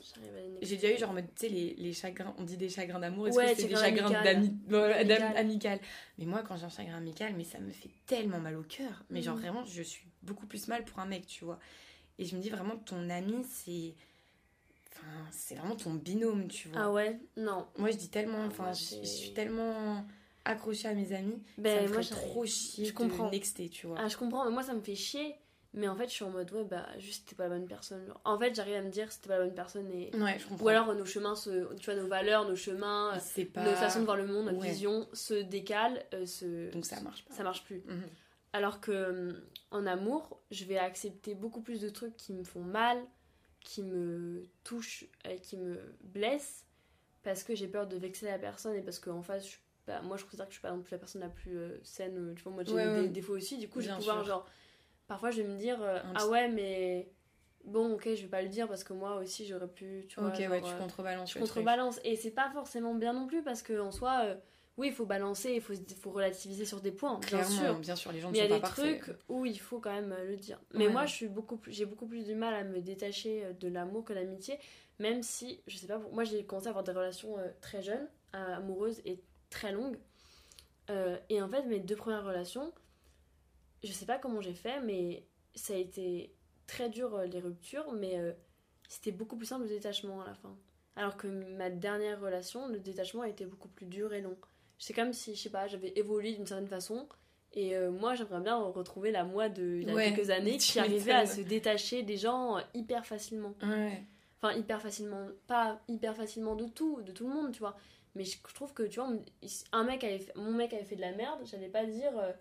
[0.61, 2.99] J'ai déjà eu genre en mode, tu sais, les, les chagrins, on dit des chagrins
[2.99, 5.79] d'amour, est-ce Ouais, que c'est des chagrins chagrins amical.
[6.17, 9.03] Mais moi, quand j'ai un chagrin amical, mais ça me fait tellement mal au cœur.
[9.09, 9.41] Mais genre Mhm.
[9.41, 11.59] vraiment, je suis beaucoup plus mal pour un mec, tu vois.
[12.17, 13.93] Et je me dis vraiment, ton ami, c'est...
[14.91, 16.81] Enfin, c'est vraiment ton binôme, tu vois.
[16.81, 17.19] Ah ouais?
[17.35, 17.67] Non.
[17.77, 20.05] Moi, je dis tellement, Ah, enfin, je suis tellement
[20.45, 23.29] accrochée à mes amis, Ben, ça me moi, ferait trop chier je comprends.
[23.31, 23.97] nexter, tu vois.
[23.99, 25.35] Ah, je comprends, mais moi ça me fait chier.
[25.75, 28.05] Mais en fait, je suis en mode, ouais, bah, juste, t'es pas la bonne personne.
[28.05, 28.21] genre.
[28.25, 29.89] En fait, j'arrive à me dire, c'était pas la bonne personne.
[29.91, 30.11] Et...
[30.15, 30.65] Ouais, je comprends.
[30.65, 31.73] Ou alors, nos chemins, se...
[31.77, 33.63] tu vois, nos valeurs, nos chemins, euh, pas...
[33.65, 34.69] nos façons de voir le monde, notre Ouais.
[34.69, 35.97] vision se décalent.
[36.13, 36.69] euh, se...
[36.71, 37.33] Donc ça marche pas.
[37.33, 37.81] Ça marche plus.
[37.87, 38.03] Mhm.
[38.55, 42.61] Alors que hum, en amour, je vais accepter beaucoup plus de trucs qui me font
[42.61, 42.99] mal,
[43.59, 46.65] qui me touchent et qui me blessent,
[47.23, 50.01] parce que j'ai peur de vexer la personne et parce qu'en face, je suis pas-
[50.01, 52.17] moi je considère que je suis pas non plus la personne la plus euh, saine.
[52.17, 53.07] euh, Tu vois, moi j'ai Ouais, des ouais.
[53.09, 54.25] défauts aussi, du coup je vais pouvoir sûr.
[54.25, 54.49] genre.
[55.07, 57.11] Parfois je vais me dire, euh, ah ouais, mais
[57.65, 60.29] bon, ok, je vais pas le dire parce que moi aussi j'aurais pu, tu vois.
[60.29, 61.99] Ok, genre, ouais, tu contrebalances contrebalance.
[62.03, 64.35] Et c'est pas forcément bien non plus parce que en soi, euh,
[64.77, 67.75] oui, il faut balancer, il faut, relativiser sur des points, bien sûr.
[67.75, 69.59] bien sûr, les gens ne Mais il y a sont des pas trucs où il
[69.59, 70.59] faut quand même le dire.
[70.73, 70.93] Mais Ouais.
[70.93, 74.03] moi, je suis beaucoup plus, j'ai beaucoup plus de mal à me détacher de l'amour
[74.03, 74.57] que l'amitié,
[74.99, 78.99] même si, je sais pas, moi j'ai commencé à avoir des relations très jeunes, amoureuses
[79.05, 79.21] et
[79.53, 79.97] très longues.
[80.89, 82.73] Euh, et en fait, mes deux premières relations,
[83.83, 86.33] je sais pas comment j'ai fait, mais ça a été
[86.67, 88.33] très dur euh, les ruptures, mais euh,
[88.89, 90.55] c'était beaucoup plus simple le détachement à la fin.
[90.95, 94.37] Alors que ma dernière relation, le détachement a été beaucoup plus dur et long.
[94.77, 97.07] C'est comme si, je sais pas, j'avais évolué d'une certaine façon.
[97.53, 100.57] Et euh, moi, j'aimerais bien retrouver la moi de il y a Ouais, quelques années
[100.59, 103.53] qui arrivait à se détacher des gens hyper facilement.
[103.61, 104.03] Ouais.
[104.43, 107.77] Enfin, hyper facilement, pas hyper facilement de tout, de tout le monde, tu vois.
[108.13, 109.09] Mais je, je trouve que, tu vois,
[109.71, 112.33] un mec avait fait- mon mec avait fait de la merde, j'allais pas dire euh,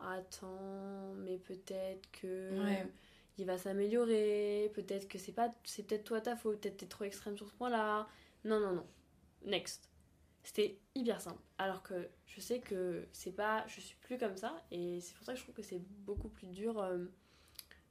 [0.00, 2.86] Attends, mais peut-être que Ouais.
[3.38, 7.04] il va s'améliorer, peut-être que c'est pas c'est peut-être toi ta faute, peut-être t'es trop
[7.04, 8.06] extrême sur ce point-là.
[8.44, 8.86] Non, non, non.
[9.44, 9.88] Next.
[10.44, 11.42] C'était hyper simple.
[11.58, 13.64] Alors que je sais que c'est pas.
[13.66, 16.28] Je suis plus comme ça et c'est pour ça que je trouve que c'est beaucoup
[16.28, 16.78] plus dur.
[16.80, 17.06] euh,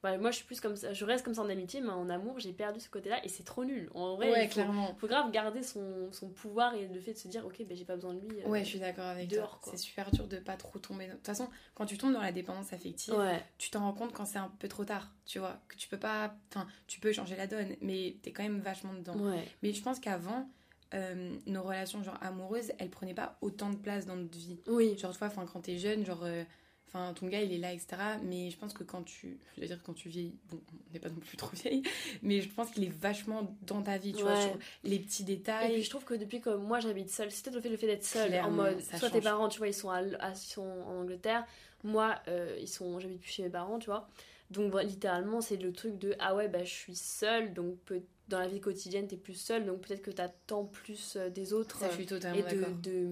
[0.04, 2.10] bah, moi je suis plus comme ça, je reste comme ça en amitié, mais en
[2.10, 3.90] amour j'ai perdu ce côté-là et c'est trop nul.
[3.96, 4.96] En vrai, ouais, il faut, clairement.
[5.00, 7.86] faut grave garder son, son pouvoir et le fait de se dire ok, ben j'ai
[7.86, 8.42] pas besoin de lui.
[8.42, 9.72] euh, Ouais, je suis d'accord avec dehors, toi.
[9.72, 11.08] C'est super dur de pas trop tomber.
[11.08, 14.14] De toute façon, quand tu tombes dans la dépendance affective, Ouais, tu t'en rends compte
[14.14, 17.12] quand c'est un peu trop tard, tu vois, que tu peux pas, enfin, tu peux
[17.12, 19.16] changer la donne, mais t'es quand même vachement dedans.
[19.16, 19.44] ouais.
[19.64, 20.48] Mais je pense qu'avant,
[20.94, 24.60] euh, nos relations genre amoureuses, elles prenaient pas autant de place dans notre vie.
[24.68, 24.98] Oui.
[24.98, 26.44] Genre, tu vois, enfin, quand t'es jeune, genre, euh,
[26.88, 28.18] enfin, ton gars, il est là, etc.
[28.24, 30.60] Mais je pense que quand tu, je veux dire, quand tu vieillis, bon,
[30.90, 31.84] on n'est pas non plus trop vieille,
[32.24, 35.26] mais je pense qu'il est vachement dans ta vie, tu vois, sur les petits Et
[35.26, 35.74] détails.
[35.74, 37.88] puis je trouve que depuis que moi j'habite seule, c'est peut-être le fait, le fait
[37.88, 41.02] d'être seule, en mode, soit tes parents, tu vois, ils sont, à, ils sont en
[41.02, 41.46] Angleterre,
[41.84, 44.08] moi, euh, ils sont, j'habite plus chez mes parents, tu vois.
[44.50, 48.02] Donc voilà, littéralement, c'est le truc de, ah ouais, bah je suis seule, donc peut-
[48.28, 51.80] dans la vie quotidienne, t'es plus seule, donc peut-être que t'attends plus euh, des autres
[51.80, 52.66] Ça, je euh, et de,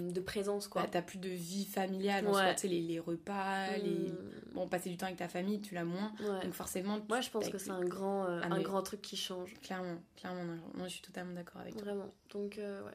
[0.08, 0.82] de, de présence, quoi.
[0.84, 3.90] Bah, t'as plus de vie familiale, en soi, tu sais, les, les repas, les...
[4.10, 6.14] Hmm, Bon, passer du temps avec ta famille, tu l'as moins.
[6.22, 6.44] ouais.
[6.46, 9.02] Donc forcément, Moi, je pense que c'est un grand, euh, Ah, un mais- grand truc
[9.02, 9.54] qui change.
[9.62, 11.84] Clairement, clairement, non, moi je suis totalement d'accord avec toi.
[11.84, 12.14] Vraiment.
[12.32, 12.92] Donc, euh, ouais.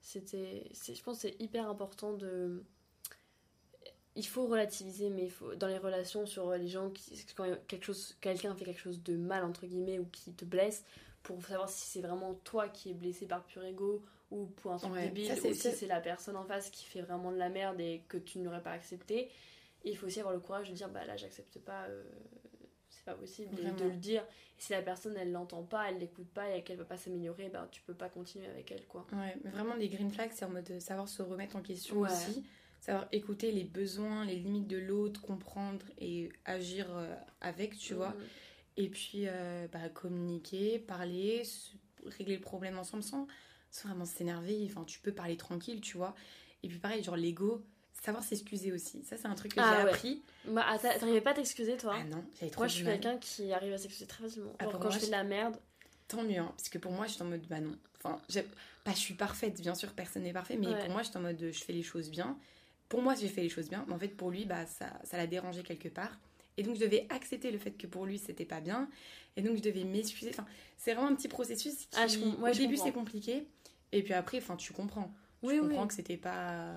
[0.00, 0.68] C'était.
[0.74, 2.62] Je pense que c'est hyper important de.
[4.14, 7.84] Il faut relativiser, mais il faut, dans les relations sur les gens, qui, quand quelque
[7.86, 10.84] chose, quelqu'un fait quelque chose de mal, entre guillemets, ou qui te blesse,
[11.22, 14.78] pour savoir si c'est vraiment toi qui es blessé par pur ego, ou pour un
[14.78, 17.36] truc Ouais, débile, ça, ou si c'est- la personne en face qui fait vraiment de
[17.36, 19.30] la merde et que tu n'aurais pas accepté.
[19.84, 22.02] Et il faut aussi avoir le courage de dire, bah là, j'accepte pas, euh,
[22.88, 24.22] c'est pas possible, et de le dire.
[24.22, 27.48] Et si la personne, elle l'entend pas, elle l'écoute pas et qu'elle veut pas s'améliorer,
[27.48, 29.06] bah tu peux pas continuer avec elle, quoi.
[29.12, 31.96] Ouais, mais vraiment, les green flags, c'est en mode de savoir se remettre en question
[32.00, 32.08] Ouais.
[32.10, 32.44] aussi,
[32.80, 38.14] savoir écouter les besoins, les limites de l'autre, comprendre et agir euh, avec, tu vois.
[38.76, 41.42] Et puis, euh, bah, communiquer, parler,
[42.06, 43.26] régler le problème ensemble sans,
[43.70, 44.66] sans vraiment s'énerver.
[44.70, 46.14] Enfin, tu peux parler tranquille, tu vois.
[46.62, 47.62] Et puis, pareil, genre l'ego,
[48.02, 49.04] savoir s'excuser aussi.
[49.04, 49.90] Ça, c'est un truc que Ah j'ai ouais.
[49.90, 50.22] appris.
[50.46, 52.84] Bah, ah, t'a- t'arrivais pas à t'excuser, toi Ah non, j'avais trop Moi, je suis
[52.84, 54.54] quelqu'un qui arrive à s'excuser très facilement.
[54.58, 55.56] Ah, Genre, quand moi, je fais je- de la merde,
[56.08, 57.74] Tant mieux, hein, parce que pour moi, j'étais en mode, bah non.
[57.98, 58.20] Enfin,
[58.84, 60.78] bah, je suis parfaite, bien sûr, personne n'est parfait, mais Ouais.
[60.80, 62.36] pour moi, j'étais en mode, je fais les choses bien.
[62.90, 65.16] Pour moi, j'ai fait les choses bien, mais en fait, pour lui, bah, ça, ça
[65.16, 66.18] l'a dérangé quelque part.
[66.56, 68.88] Et donc, je devais accepter le fait que pour lui, c'était pas bien.
[69.36, 70.30] Et donc, je devais m'excuser.
[70.30, 70.46] Enfin,
[70.76, 73.46] c'est vraiment un petit processus qui, Ah, je com- ouais, au je début, c'est compliqué.
[73.92, 75.12] Et puis après, enfin, tu comprends.
[75.42, 75.68] oui, tu oui.
[75.68, 76.74] comprends que c'était pas.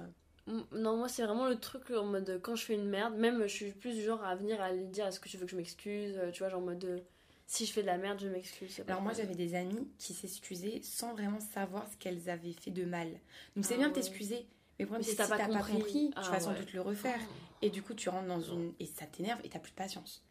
[0.72, 3.48] Non, moi, c'est vraiment le truc en mode quand je fais une merde, même je
[3.54, 5.58] suis plus du genre à venir à lui dire est-ce que tu veux que je
[5.58, 7.00] m'excuse euh, Tu vois, genre en mode euh,
[7.48, 8.82] si je fais de la merde, je m'excuse.
[8.88, 12.86] Alors moi j'avais des amies qui s'excusaient sans vraiment savoir ce qu'elles avaient fait de
[12.86, 13.08] mal.
[13.56, 14.02] Donc c'est Ah bien de ouais.
[14.02, 14.46] t'excuser,
[14.80, 16.60] mais Mais si si t'as t'as pas, pas compris, compris, tu ah vas sans ouais.
[16.60, 17.20] doute le refaire.
[17.62, 18.74] Et du coup tu rentres dans une...
[18.80, 20.24] Et ça t'énerve et t'as plus de patience.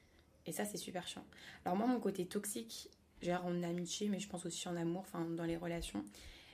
[0.46, 1.24] Et ça c'est super chiant.
[1.64, 2.90] Alors moi mon côté toxique,
[3.22, 6.04] genre en amitié, mais je pense aussi en amour, enfin dans les relations,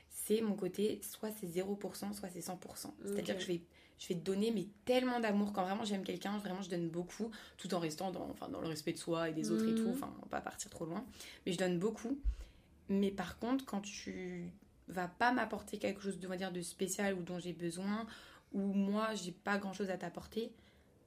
[0.09, 2.57] c'est mon côté soit c'est 0%, soit c'est 100%.
[3.05, 3.39] C'est-à-dire Ok.
[3.41, 3.61] que je vais,
[3.99, 5.53] je vais te donner mais tellement d'amour.
[5.53, 8.69] Quand vraiment j'aime quelqu'un, vraiment je donne beaucoup, tout en restant dans, enfin, dans le
[8.69, 9.75] respect de soi et des autres et Mhm.
[9.77, 9.89] tout.
[9.91, 11.05] Enfin, on va pas partir trop loin.
[11.45, 12.17] Mais je donne beaucoup.
[12.89, 14.53] Mais par contre, quand tu
[14.91, 18.07] vas pas m'apporter quelque chose de, on va dire, de spécial ou dont j'ai besoin,
[18.53, 20.53] ou moi j'ai pas grand chose à t'apporter,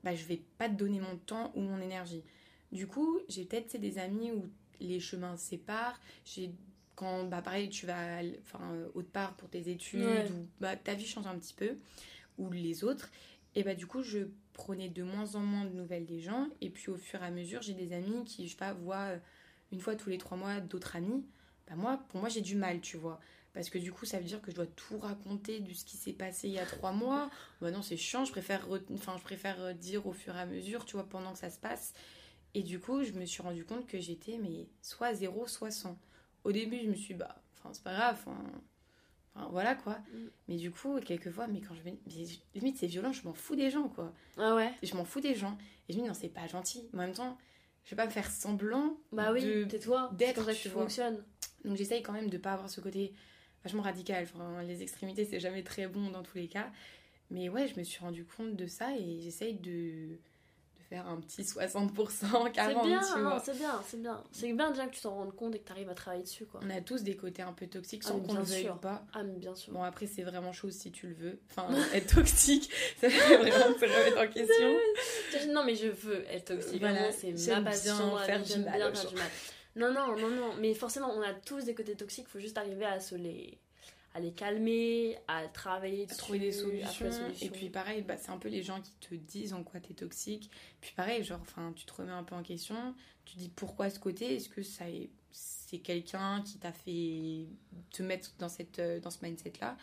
[0.03, 2.23] bah je vais pas te donner mon temps ou mon énergie.
[2.71, 4.45] Du coup, j'ai peut-être des amis où
[4.79, 5.99] les chemins se séparent.
[6.25, 6.51] J'ai
[6.95, 8.59] quand bah pareil tu vas enfin
[8.93, 10.29] autre part pour tes études Ouais.
[10.29, 11.77] ou bah ta vie change un petit peu
[12.37, 13.09] ou les autres
[13.55, 14.19] et bah du coup je
[14.53, 17.31] prenais de moins en moins de nouvelles des gens et puis au fur et à
[17.31, 19.17] mesure j'ai des amis qui je sais pas voient euh,
[19.71, 21.25] une fois tous les trois mois d'autres amis
[21.67, 23.19] bah moi pour moi j'ai du mal tu vois
[23.53, 25.97] parce que du coup ça veut dire que je dois tout raconter de ce qui
[25.97, 27.29] s'est passé il y a trois mois
[27.61, 30.39] bah non c'est chiant je préfère re- enfin je préfère euh, dire au fur et
[30.39, 31.93] à mesure tu vois pendant que ça se passe
[32.55, 35.97] et du coup je me suis rendu compte que j'étais mais soit zéro soit 100
[36.43, 38.37] au début je me suis dit, bah enfin c'est pas grave enfin,
[39.35, 40.27] enfin, voilà quoi Mm.
[40.47, 42.25] mais du coup quelquefois mais quand je me mais
[42.55, 45.35] limite c'est violent je m'en fous des gens quoi Ah ouais je m'en fous des
[45.35, 45.57] gens
[45.89, 47.37] et je me dis non c'est pas gentil mais en même temps
[47.85, 50.09] je vais pas me faire semblant Bah oui, de- tais-toi.
[50.13, 50.83] D'être, tu tu vois.
[50.83, 51.21] fonctionnes.
[51.65, 53.13] donc j'essaye quand même de pas avoir ce côté
[53.63, 54.23] vachement radical.
[54.23, 56.69] Enfin, les extrémités, c'est jamais très bon dans tous les cas.
[57.29, 61.19] Mais ouais, je me suis rendu compte de ça et j'essaye de, de faire un
[61.19, 63.05] petit 60%, 40%, C'est bien, tu
[63.43, 64.23] c'est bien, c'est bien.
[64.31, 66.59] C'est bien déjà que tu t'en rendes compte et que t'arrives à travailler dessus, quoi.
[66.63, 68.75] On a tous des côtés un peu toxiques Ah, sans mais qu'on le veuille ou
[68.75, 69.03] pas.
[69.13, 69.73] Ah, mais bien sûr.
[69.73, 71.39] Bon, après, c'est vraiment chaud si tu le veux.
[71.49, 72.69] Enfin, être toxique,
[73.01, 74.67] ça fait vraiment se remettre en question.
[75.53, 76.79] Non, mais je veux être toxique.
[76.79, 78.15] Voilà, c'est ma passion.
[78.15, 79.29] bien faire vie, du mal bien faire du mal.
[79.75, 80.53] Non, non, non, non.
[80.59, 82.27] Mais forcément, on a tous des côtés toxiques.
[82.27, 83.57] faut juste arriver à se les,
[84.13, 86.49] à les calmer, à travailler à dessus, trouver des
[86.83, 87.31] à solutions.
[87.41, 89.93] Et puis pareil, bah, c'est un peu les gens qui te disent en quoi t'es
[89.95, 90.51] toxique.
[90.81, 92.93] Puis pareil, genre, enfin, tu te remets un peu en question.
[93.25, 94.35] Tu dis pourquoi ce côté?
[94.35, 97.47] Est-ce que ça est, c'est quelqu'un qui t'a fait
[97.91, 99.77] te mettre dans cette, euh, dans ce mindset là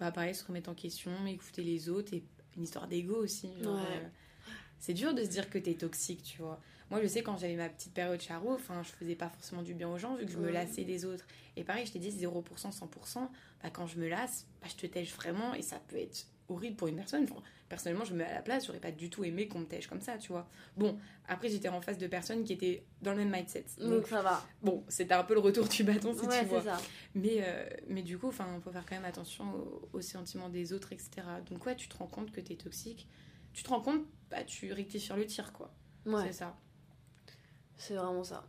[0.00, 2.24] Bah pareil, se remettre en question, écouter les autres et
[2.56, 3.50] une histoire d'ego aussi.
[3.62, 3.98] genre, Ouais.
[4.02, 4.08] euh,
[4.80, 6.60] c'est dur de se dire que t'es toxique, tu vois.
[6.90, 9.74] Moi, je sais quand j'avais ma petite période charou, enfin, je faisais pas forcément du
[9.74, 11.26] bien aux gens vu que je me lassais des autres.
[11.56, 13.28] Et pareil, je t'ai dit 0%, 100%.
[13.62, 16.76] Bah, quand je me lasse, bah, je te tèche vraiment et ça peut être horrible
[16.76, 17.24] pour une personne.
[17.24, 19.66] Enfin, personnellement, je me mets à la place, j'aurais pas du tout aimé qu'on me
[19.66, 20.48] tèche comme ça, tu vois.
[20.76, 23.66] Bon, après, j'étais en face de personnes qui étaient dans le même mindset.
[23.78, 24.42] Donc, ça va.
[24.62, 26.62] Bon, c'était un peu le retour du bâton, si ouais, tu vois.
[26.62, 26.78] ça.
[27.14, 30.72] Mais, euh, mais du coup, il faut faire quand même attention aux, aux sentiments des
[30.72, 31.10] autres, etc.
[31.50, 33.08] Donc, ouais, tu te rends compte que t'es toxique.
[33.52, 35.74] Tu te rends compte, bah, tu rectifies sur le tir, quoi.
[36.06, 36.56] Ouais, C'est ça,
[37.78, 38.44] c'est vraiment ça.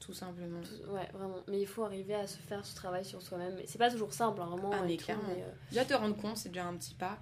[0.00, 0.60] tout simplement.
[0.60, 1.38] Tout- Ouais, vraiment.
[1.48, 3.56] Mais il faut arriver à se faire ce travail sur soi-même.
[3.66, 4.70] C'est pas toujours simple, hein, vraiment.
[4.72, 5.22] Ah, tout, clairement.
[5.28, 7.18] mais, euh, Déjà, te rendre compte, c'est déjà un petit pas.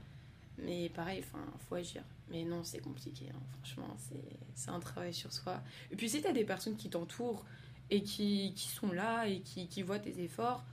[0.58, 2.02] Mais pareil, enfin, faut agir.
[2.30, 3.38] Mais non, c'est compliqué, hein.
[3.62, 5.60] franchement, c'est- un travail sur soi.
[5.90, 7.44] Et puis, si t'as des personnes qui t'entourent
[7.90, 10.64] et qui, qui sont là et qui, qui voient tes efforts,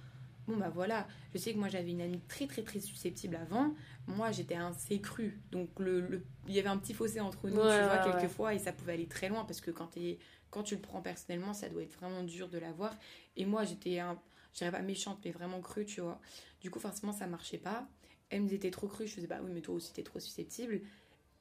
[0.48, 1.06] bon bah voilà.
[1.34, 3.74] Je sais que moi, j'avais une amie très très très susceptible avant.
[4.08, 5.40] Moi, j'étais assez crue.
[5.52, 8.06] Donc, le, le- il y avait un petit fossé entre nous, Ouais, tu vois, ouais,
[8.08, 8.12] ouais.
[8.20, 10.18] quelquefois, et ça pouvait aller très loin parce que quand, t'es-
[10.54, 12.96] quand tu le prends personnellement, ça doit être vraiment dur de l'avoir.
[13.36, 14.22] Et moi, j'étais un.
[14.54, 16.22] Je dirais pas méchante, mais vraiment crue, tu vois.
[16.62, 17.88] Du coup, forcément, ça marchait pas.
[18.30, 20.20] Elle me disait t'es trop crue, je faisais bah oui, mais toi aussi t'es trop
[20.20, 20.82] susceptible.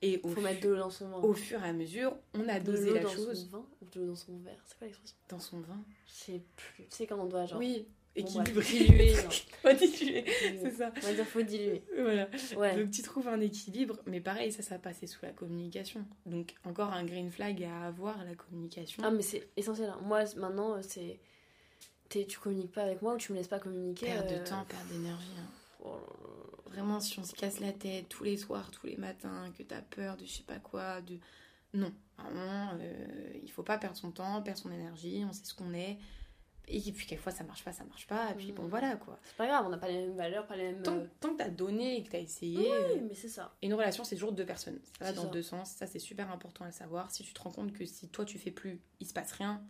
[0.00, 1.18] Et au, faut fu- mettre de l'eau dans son vin.
[1.20, 3.66] au fur et à mesure, on a de dosé l'eau la dans chose son vin
[3.80, 4.62] ou de l'eau dans son verre.
[4.66, 5.16] C'est quoi l'expression?
[5.28, 5.84] Dans son vin.
[6.06, 6.84] Je sais plus.
[6.84, 7.58] Tu sais quand on doit genre.
[7.58, 7.86] Oui,
[8.16, 8.62] équilibré.
[8.64, 10.24] diluer, dilué, Diluer.
[10.62, 10.92] c'est ça.
[10.96, 11.82] On va dire faut diluer.
[11.98, 12.28] Voilà.
[12.56, 12.76] Ouais.
[12.76, 16.04] Donc tu trouves un équilibre, mais pareil, ça, ça passait sous la communication.
[16.26, 19.02] Donc encore un green flag à avoir, la communication.
[19.04, 19.88] Ah, mais c'est essentiel.
[19.90, 19.98] hein.
[20.02, 21.20] Moi, maintenant, euh, c'est.
[22.08, 24.06] t'es- Tu communiques pas avec moi ou tu me laisses pas communiquer.
[24.06, 25.26] perte euh, de temps, perte d'énergie.
[25.38, 25.50] hein.
[25.84, 25.96] oh.
[26.66, 29.82] Vraiment, si on se casse la tête tous les soirs, tous les matins, que t'as
[29.82, 31.18] peur de je sais pas quoi, de.
[31.74, 35.54] Non, vraiment, euh, il faut pas perdre son temps, perdre son énergie, on sait ce
[35.54, 35.98] qu'on est.
[36.68, 38.68] Et puis, quelquefois, ça marche pas, ça marche pas, et puis bon, Mhm.
[38.70, 39.18] voilà quoi.
[39.24, 40.82] C'est pas grave, on n'a pas les mêmes valeurs, pas les mêmes.
[40.82, 42.58] Tant, euh, tant que t'as donné et que t'as essayé.
[42.58, 43.54] Oui, euh, mais c'est ça.
[43.60, 44.78] Et une relation, c'est toujours deux personnes.
[44.98, 45.28] Ça va dans ça.
[45.28, 47.10] deux sens, ça c'est super important à le savoir.
[47.10, 49.62] Si tu te rends compte que si toi tu fais plus, il se passe rien,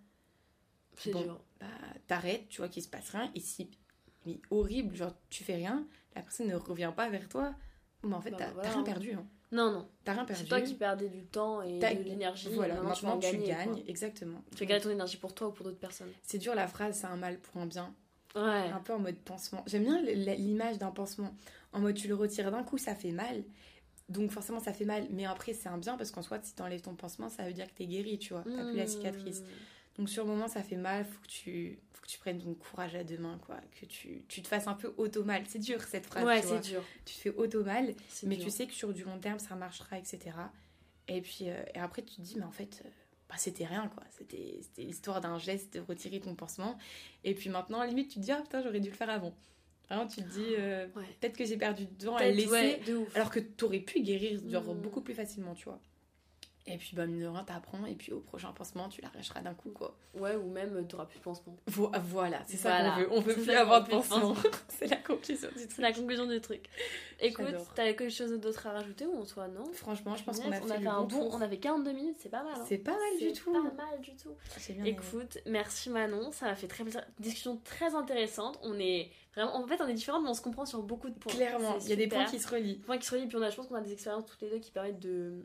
[0.98, 1.22] C'est Bon.
[1.22, 1.40] dur.
[1.58, 1.66] bah
[2.06, 3.30] t'arrêtes, tu vois qu'il se passe rien.
[3.34, 3.70] Et si,
[4.26, 7.54] mais horrible, genre tu fais rien, la personne ne revient pas vers toi,
[8.02, 8.84] bah en fait Bah, t'as voilà, t'as rien hein.
[8.84, 9.12] perdu.
[9.14, 9.26] Hein.
[9.52, 9.86] Non, non.
[10.04, 10.42] T'as rien perdu.
[10.42, 12.48] C'est toi qui perdais du temps et T'as- de l'énergie.
[12.54, 13.82] Voilà, maintenant, maintenant, tu, gagner, gagnes, quoi.
[13.86, 14.42] exactement.
[14.52, 16.10] Tu vas gagner ton énergie pour toi ou pour d'autres personnes.
[16.22, 17.94] C'est dur la phrase, c'est un mal pour un bien.
[18.34, 18.40] Ouais.
[18.42, 19.62] Un peu en mode pansement.
[19.66, 21.34] J'aime bien l'image d'un pansement.
[21.72, 23.44] En mode tu le retires d'un coup, ça fait mal.
[24.08, 26.80] Donc forcément ça fait mal, mais après c'est un bien parce qu'en soi si t'enlèves
[26.80, 28.42] ton pansement, ça veut dire que t'es guéri, tu vois.
[28.44, 29.40] T'as plus la cicatrice.
[29.40, 29.44] Mmh.
[29.98, 31.78] Donc sur le moment ça fait mal, faut que tu,
[32.12, 33.56] tu prennes ton courage à deux mains, quoi.
[33.80, 35.42] Que tu, tu te fasses un peu auto-mal.
[35.48, 36.82] C'est dur cette phrase, Ouais, tu c'est dur.
[37.04, 37.94] Tu te fais auto-mal,
[38.24, 38.44] mais dur.
[38.44, 40.20] tu sais que sur du long terme ça marchera, etc.
[41.08, 42.88] Et puis euh, et après tu te dis, mais en fait, euh,
[43.28, 44.02] bah, c'était rien, quoi.
[44.10, 46.76] C'était l'histoire d'un geste de retirer ton pansement.
[47.24, 49.34] Et puis maintenant, limite, tu te dis, ah putain, j'aurais dû le faire avant.
[49.88, 51.04] Vraiment, tu te dis, euh, Ouais.
[51.20, 53.14] peut-être que j'ai perdu du temps à le laisser, ouais, de ouf.
[53.16, 54.80] alors que t'aurais pu guérir genre, Mm.
[54.80, 55.80] beaucoup plus facilement, tu vois.
[56.64, 59.52] Et puis, bah, mine de rien, t'apprends, et puis au prochain pansement, tu l'arracheras d'un
[59.52, 59.96] coup, quoi.
[60.14, 61.56] Ouais, ou même euh, t'auras plus de pansement.
[61.66, 63.08] Vo- voilà, c'est ça qu'on veut.
[63.10, 64.34] On veut C'est plus avoir de pansement.
[64.68, 65.78] c'est la conclusion du C'est truc.
[65.82, 66.68] la conclusion du truc.
[67.18, 69.64] Écoute, t'as quelque chose d'autre à rajouter ou en soi non?
[69.72, 71.30] Franchement, je pense qu'on a fait, le un bon tour.
[71.34, 72.54] On avait 42 minutes, c'est pas mal.
[72.56, 72.64] hein.
[72.68, 73.52] C'est pas mal du C'est tout.
[73.52, 74.30] Pas mal du tout.
[74.68, 74.90] Bien aimé.
[74.90, 77.02] Écoute, merci Manon, ça m'a fait très plaisir.
[77.18, 78.60] Discussion très intéressante.
[78.62, 81.14] On est vraiment, en fait, on est différentes, mais on se comprend sur beaucoup de
[81.14, 81.32] points.
[81.32, 82.76] Clairement, il y a des points qui se relient.
[82.78, 84.50] Points qui se relient, puis on a, je pense qu'on a des expériences toutes les
[84.50, 85.44] deux qui permettent de,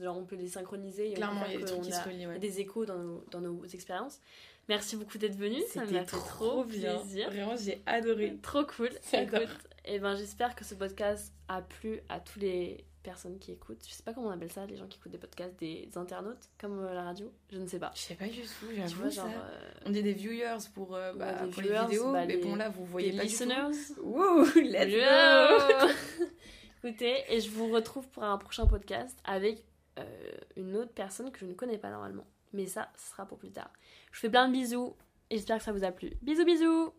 [0.00, 1.10] genre, on peut les synchroniser.
[1.10, 2.38] Et Clairement, il y a des que trucs on qui a se relient, ouais.
[2.38, 4.20] des échos dans nos, dans nos expériences.
[4.68, 6.98] Merci beaucoup d'être venu, ça m'a fait trop bien.
[6.98, 7.30] plaisir.
[7.30, 8.36] Vraiment, j'ai adoré.
[8.42, 8.90] Trop cool.
[9.12, 9.48] Écoute,
[9.84, 13.82] et ben j'espère que ce podcast a plu à toutes les personnes qui écoutent.
[13.88, 16.50] Je sais pas comment on appelle ça, les gens qui écoutent des podcasts, des internautes,
[16.60, 17.32] comme euh, la radio.
[17.50, 17.90] Je ne sais pas.
[17.94, 19.24] Je sais pas du tout, j'avoue ça.
[19.26, 22.26] euh, On dit des viewers pour, euh, bah, Ouais, des pour viewers, les vidéos, bah,
[22.26, 23.70] mais les- bon là vous voyez des pas listeners.
[23.70, 24.02] du tout.
[24.02, 25.88] Wouh, let's go
[26.84, 29.64] Écoutez, et je vous retrouve pour un prochain podcast avec
[29.98, 30.04] euh,
[30.56, 32.26] une autre personne que je ne connais pas normalement.
[32.52, 33.70] Mais ça, ce sera pour plus tard.
[34.12, 34.94] Je vous fais plein de bisous
[35.30, 36.12] et j'espère que ça vous a plu.
[36.22, 36.92] Bisous bisous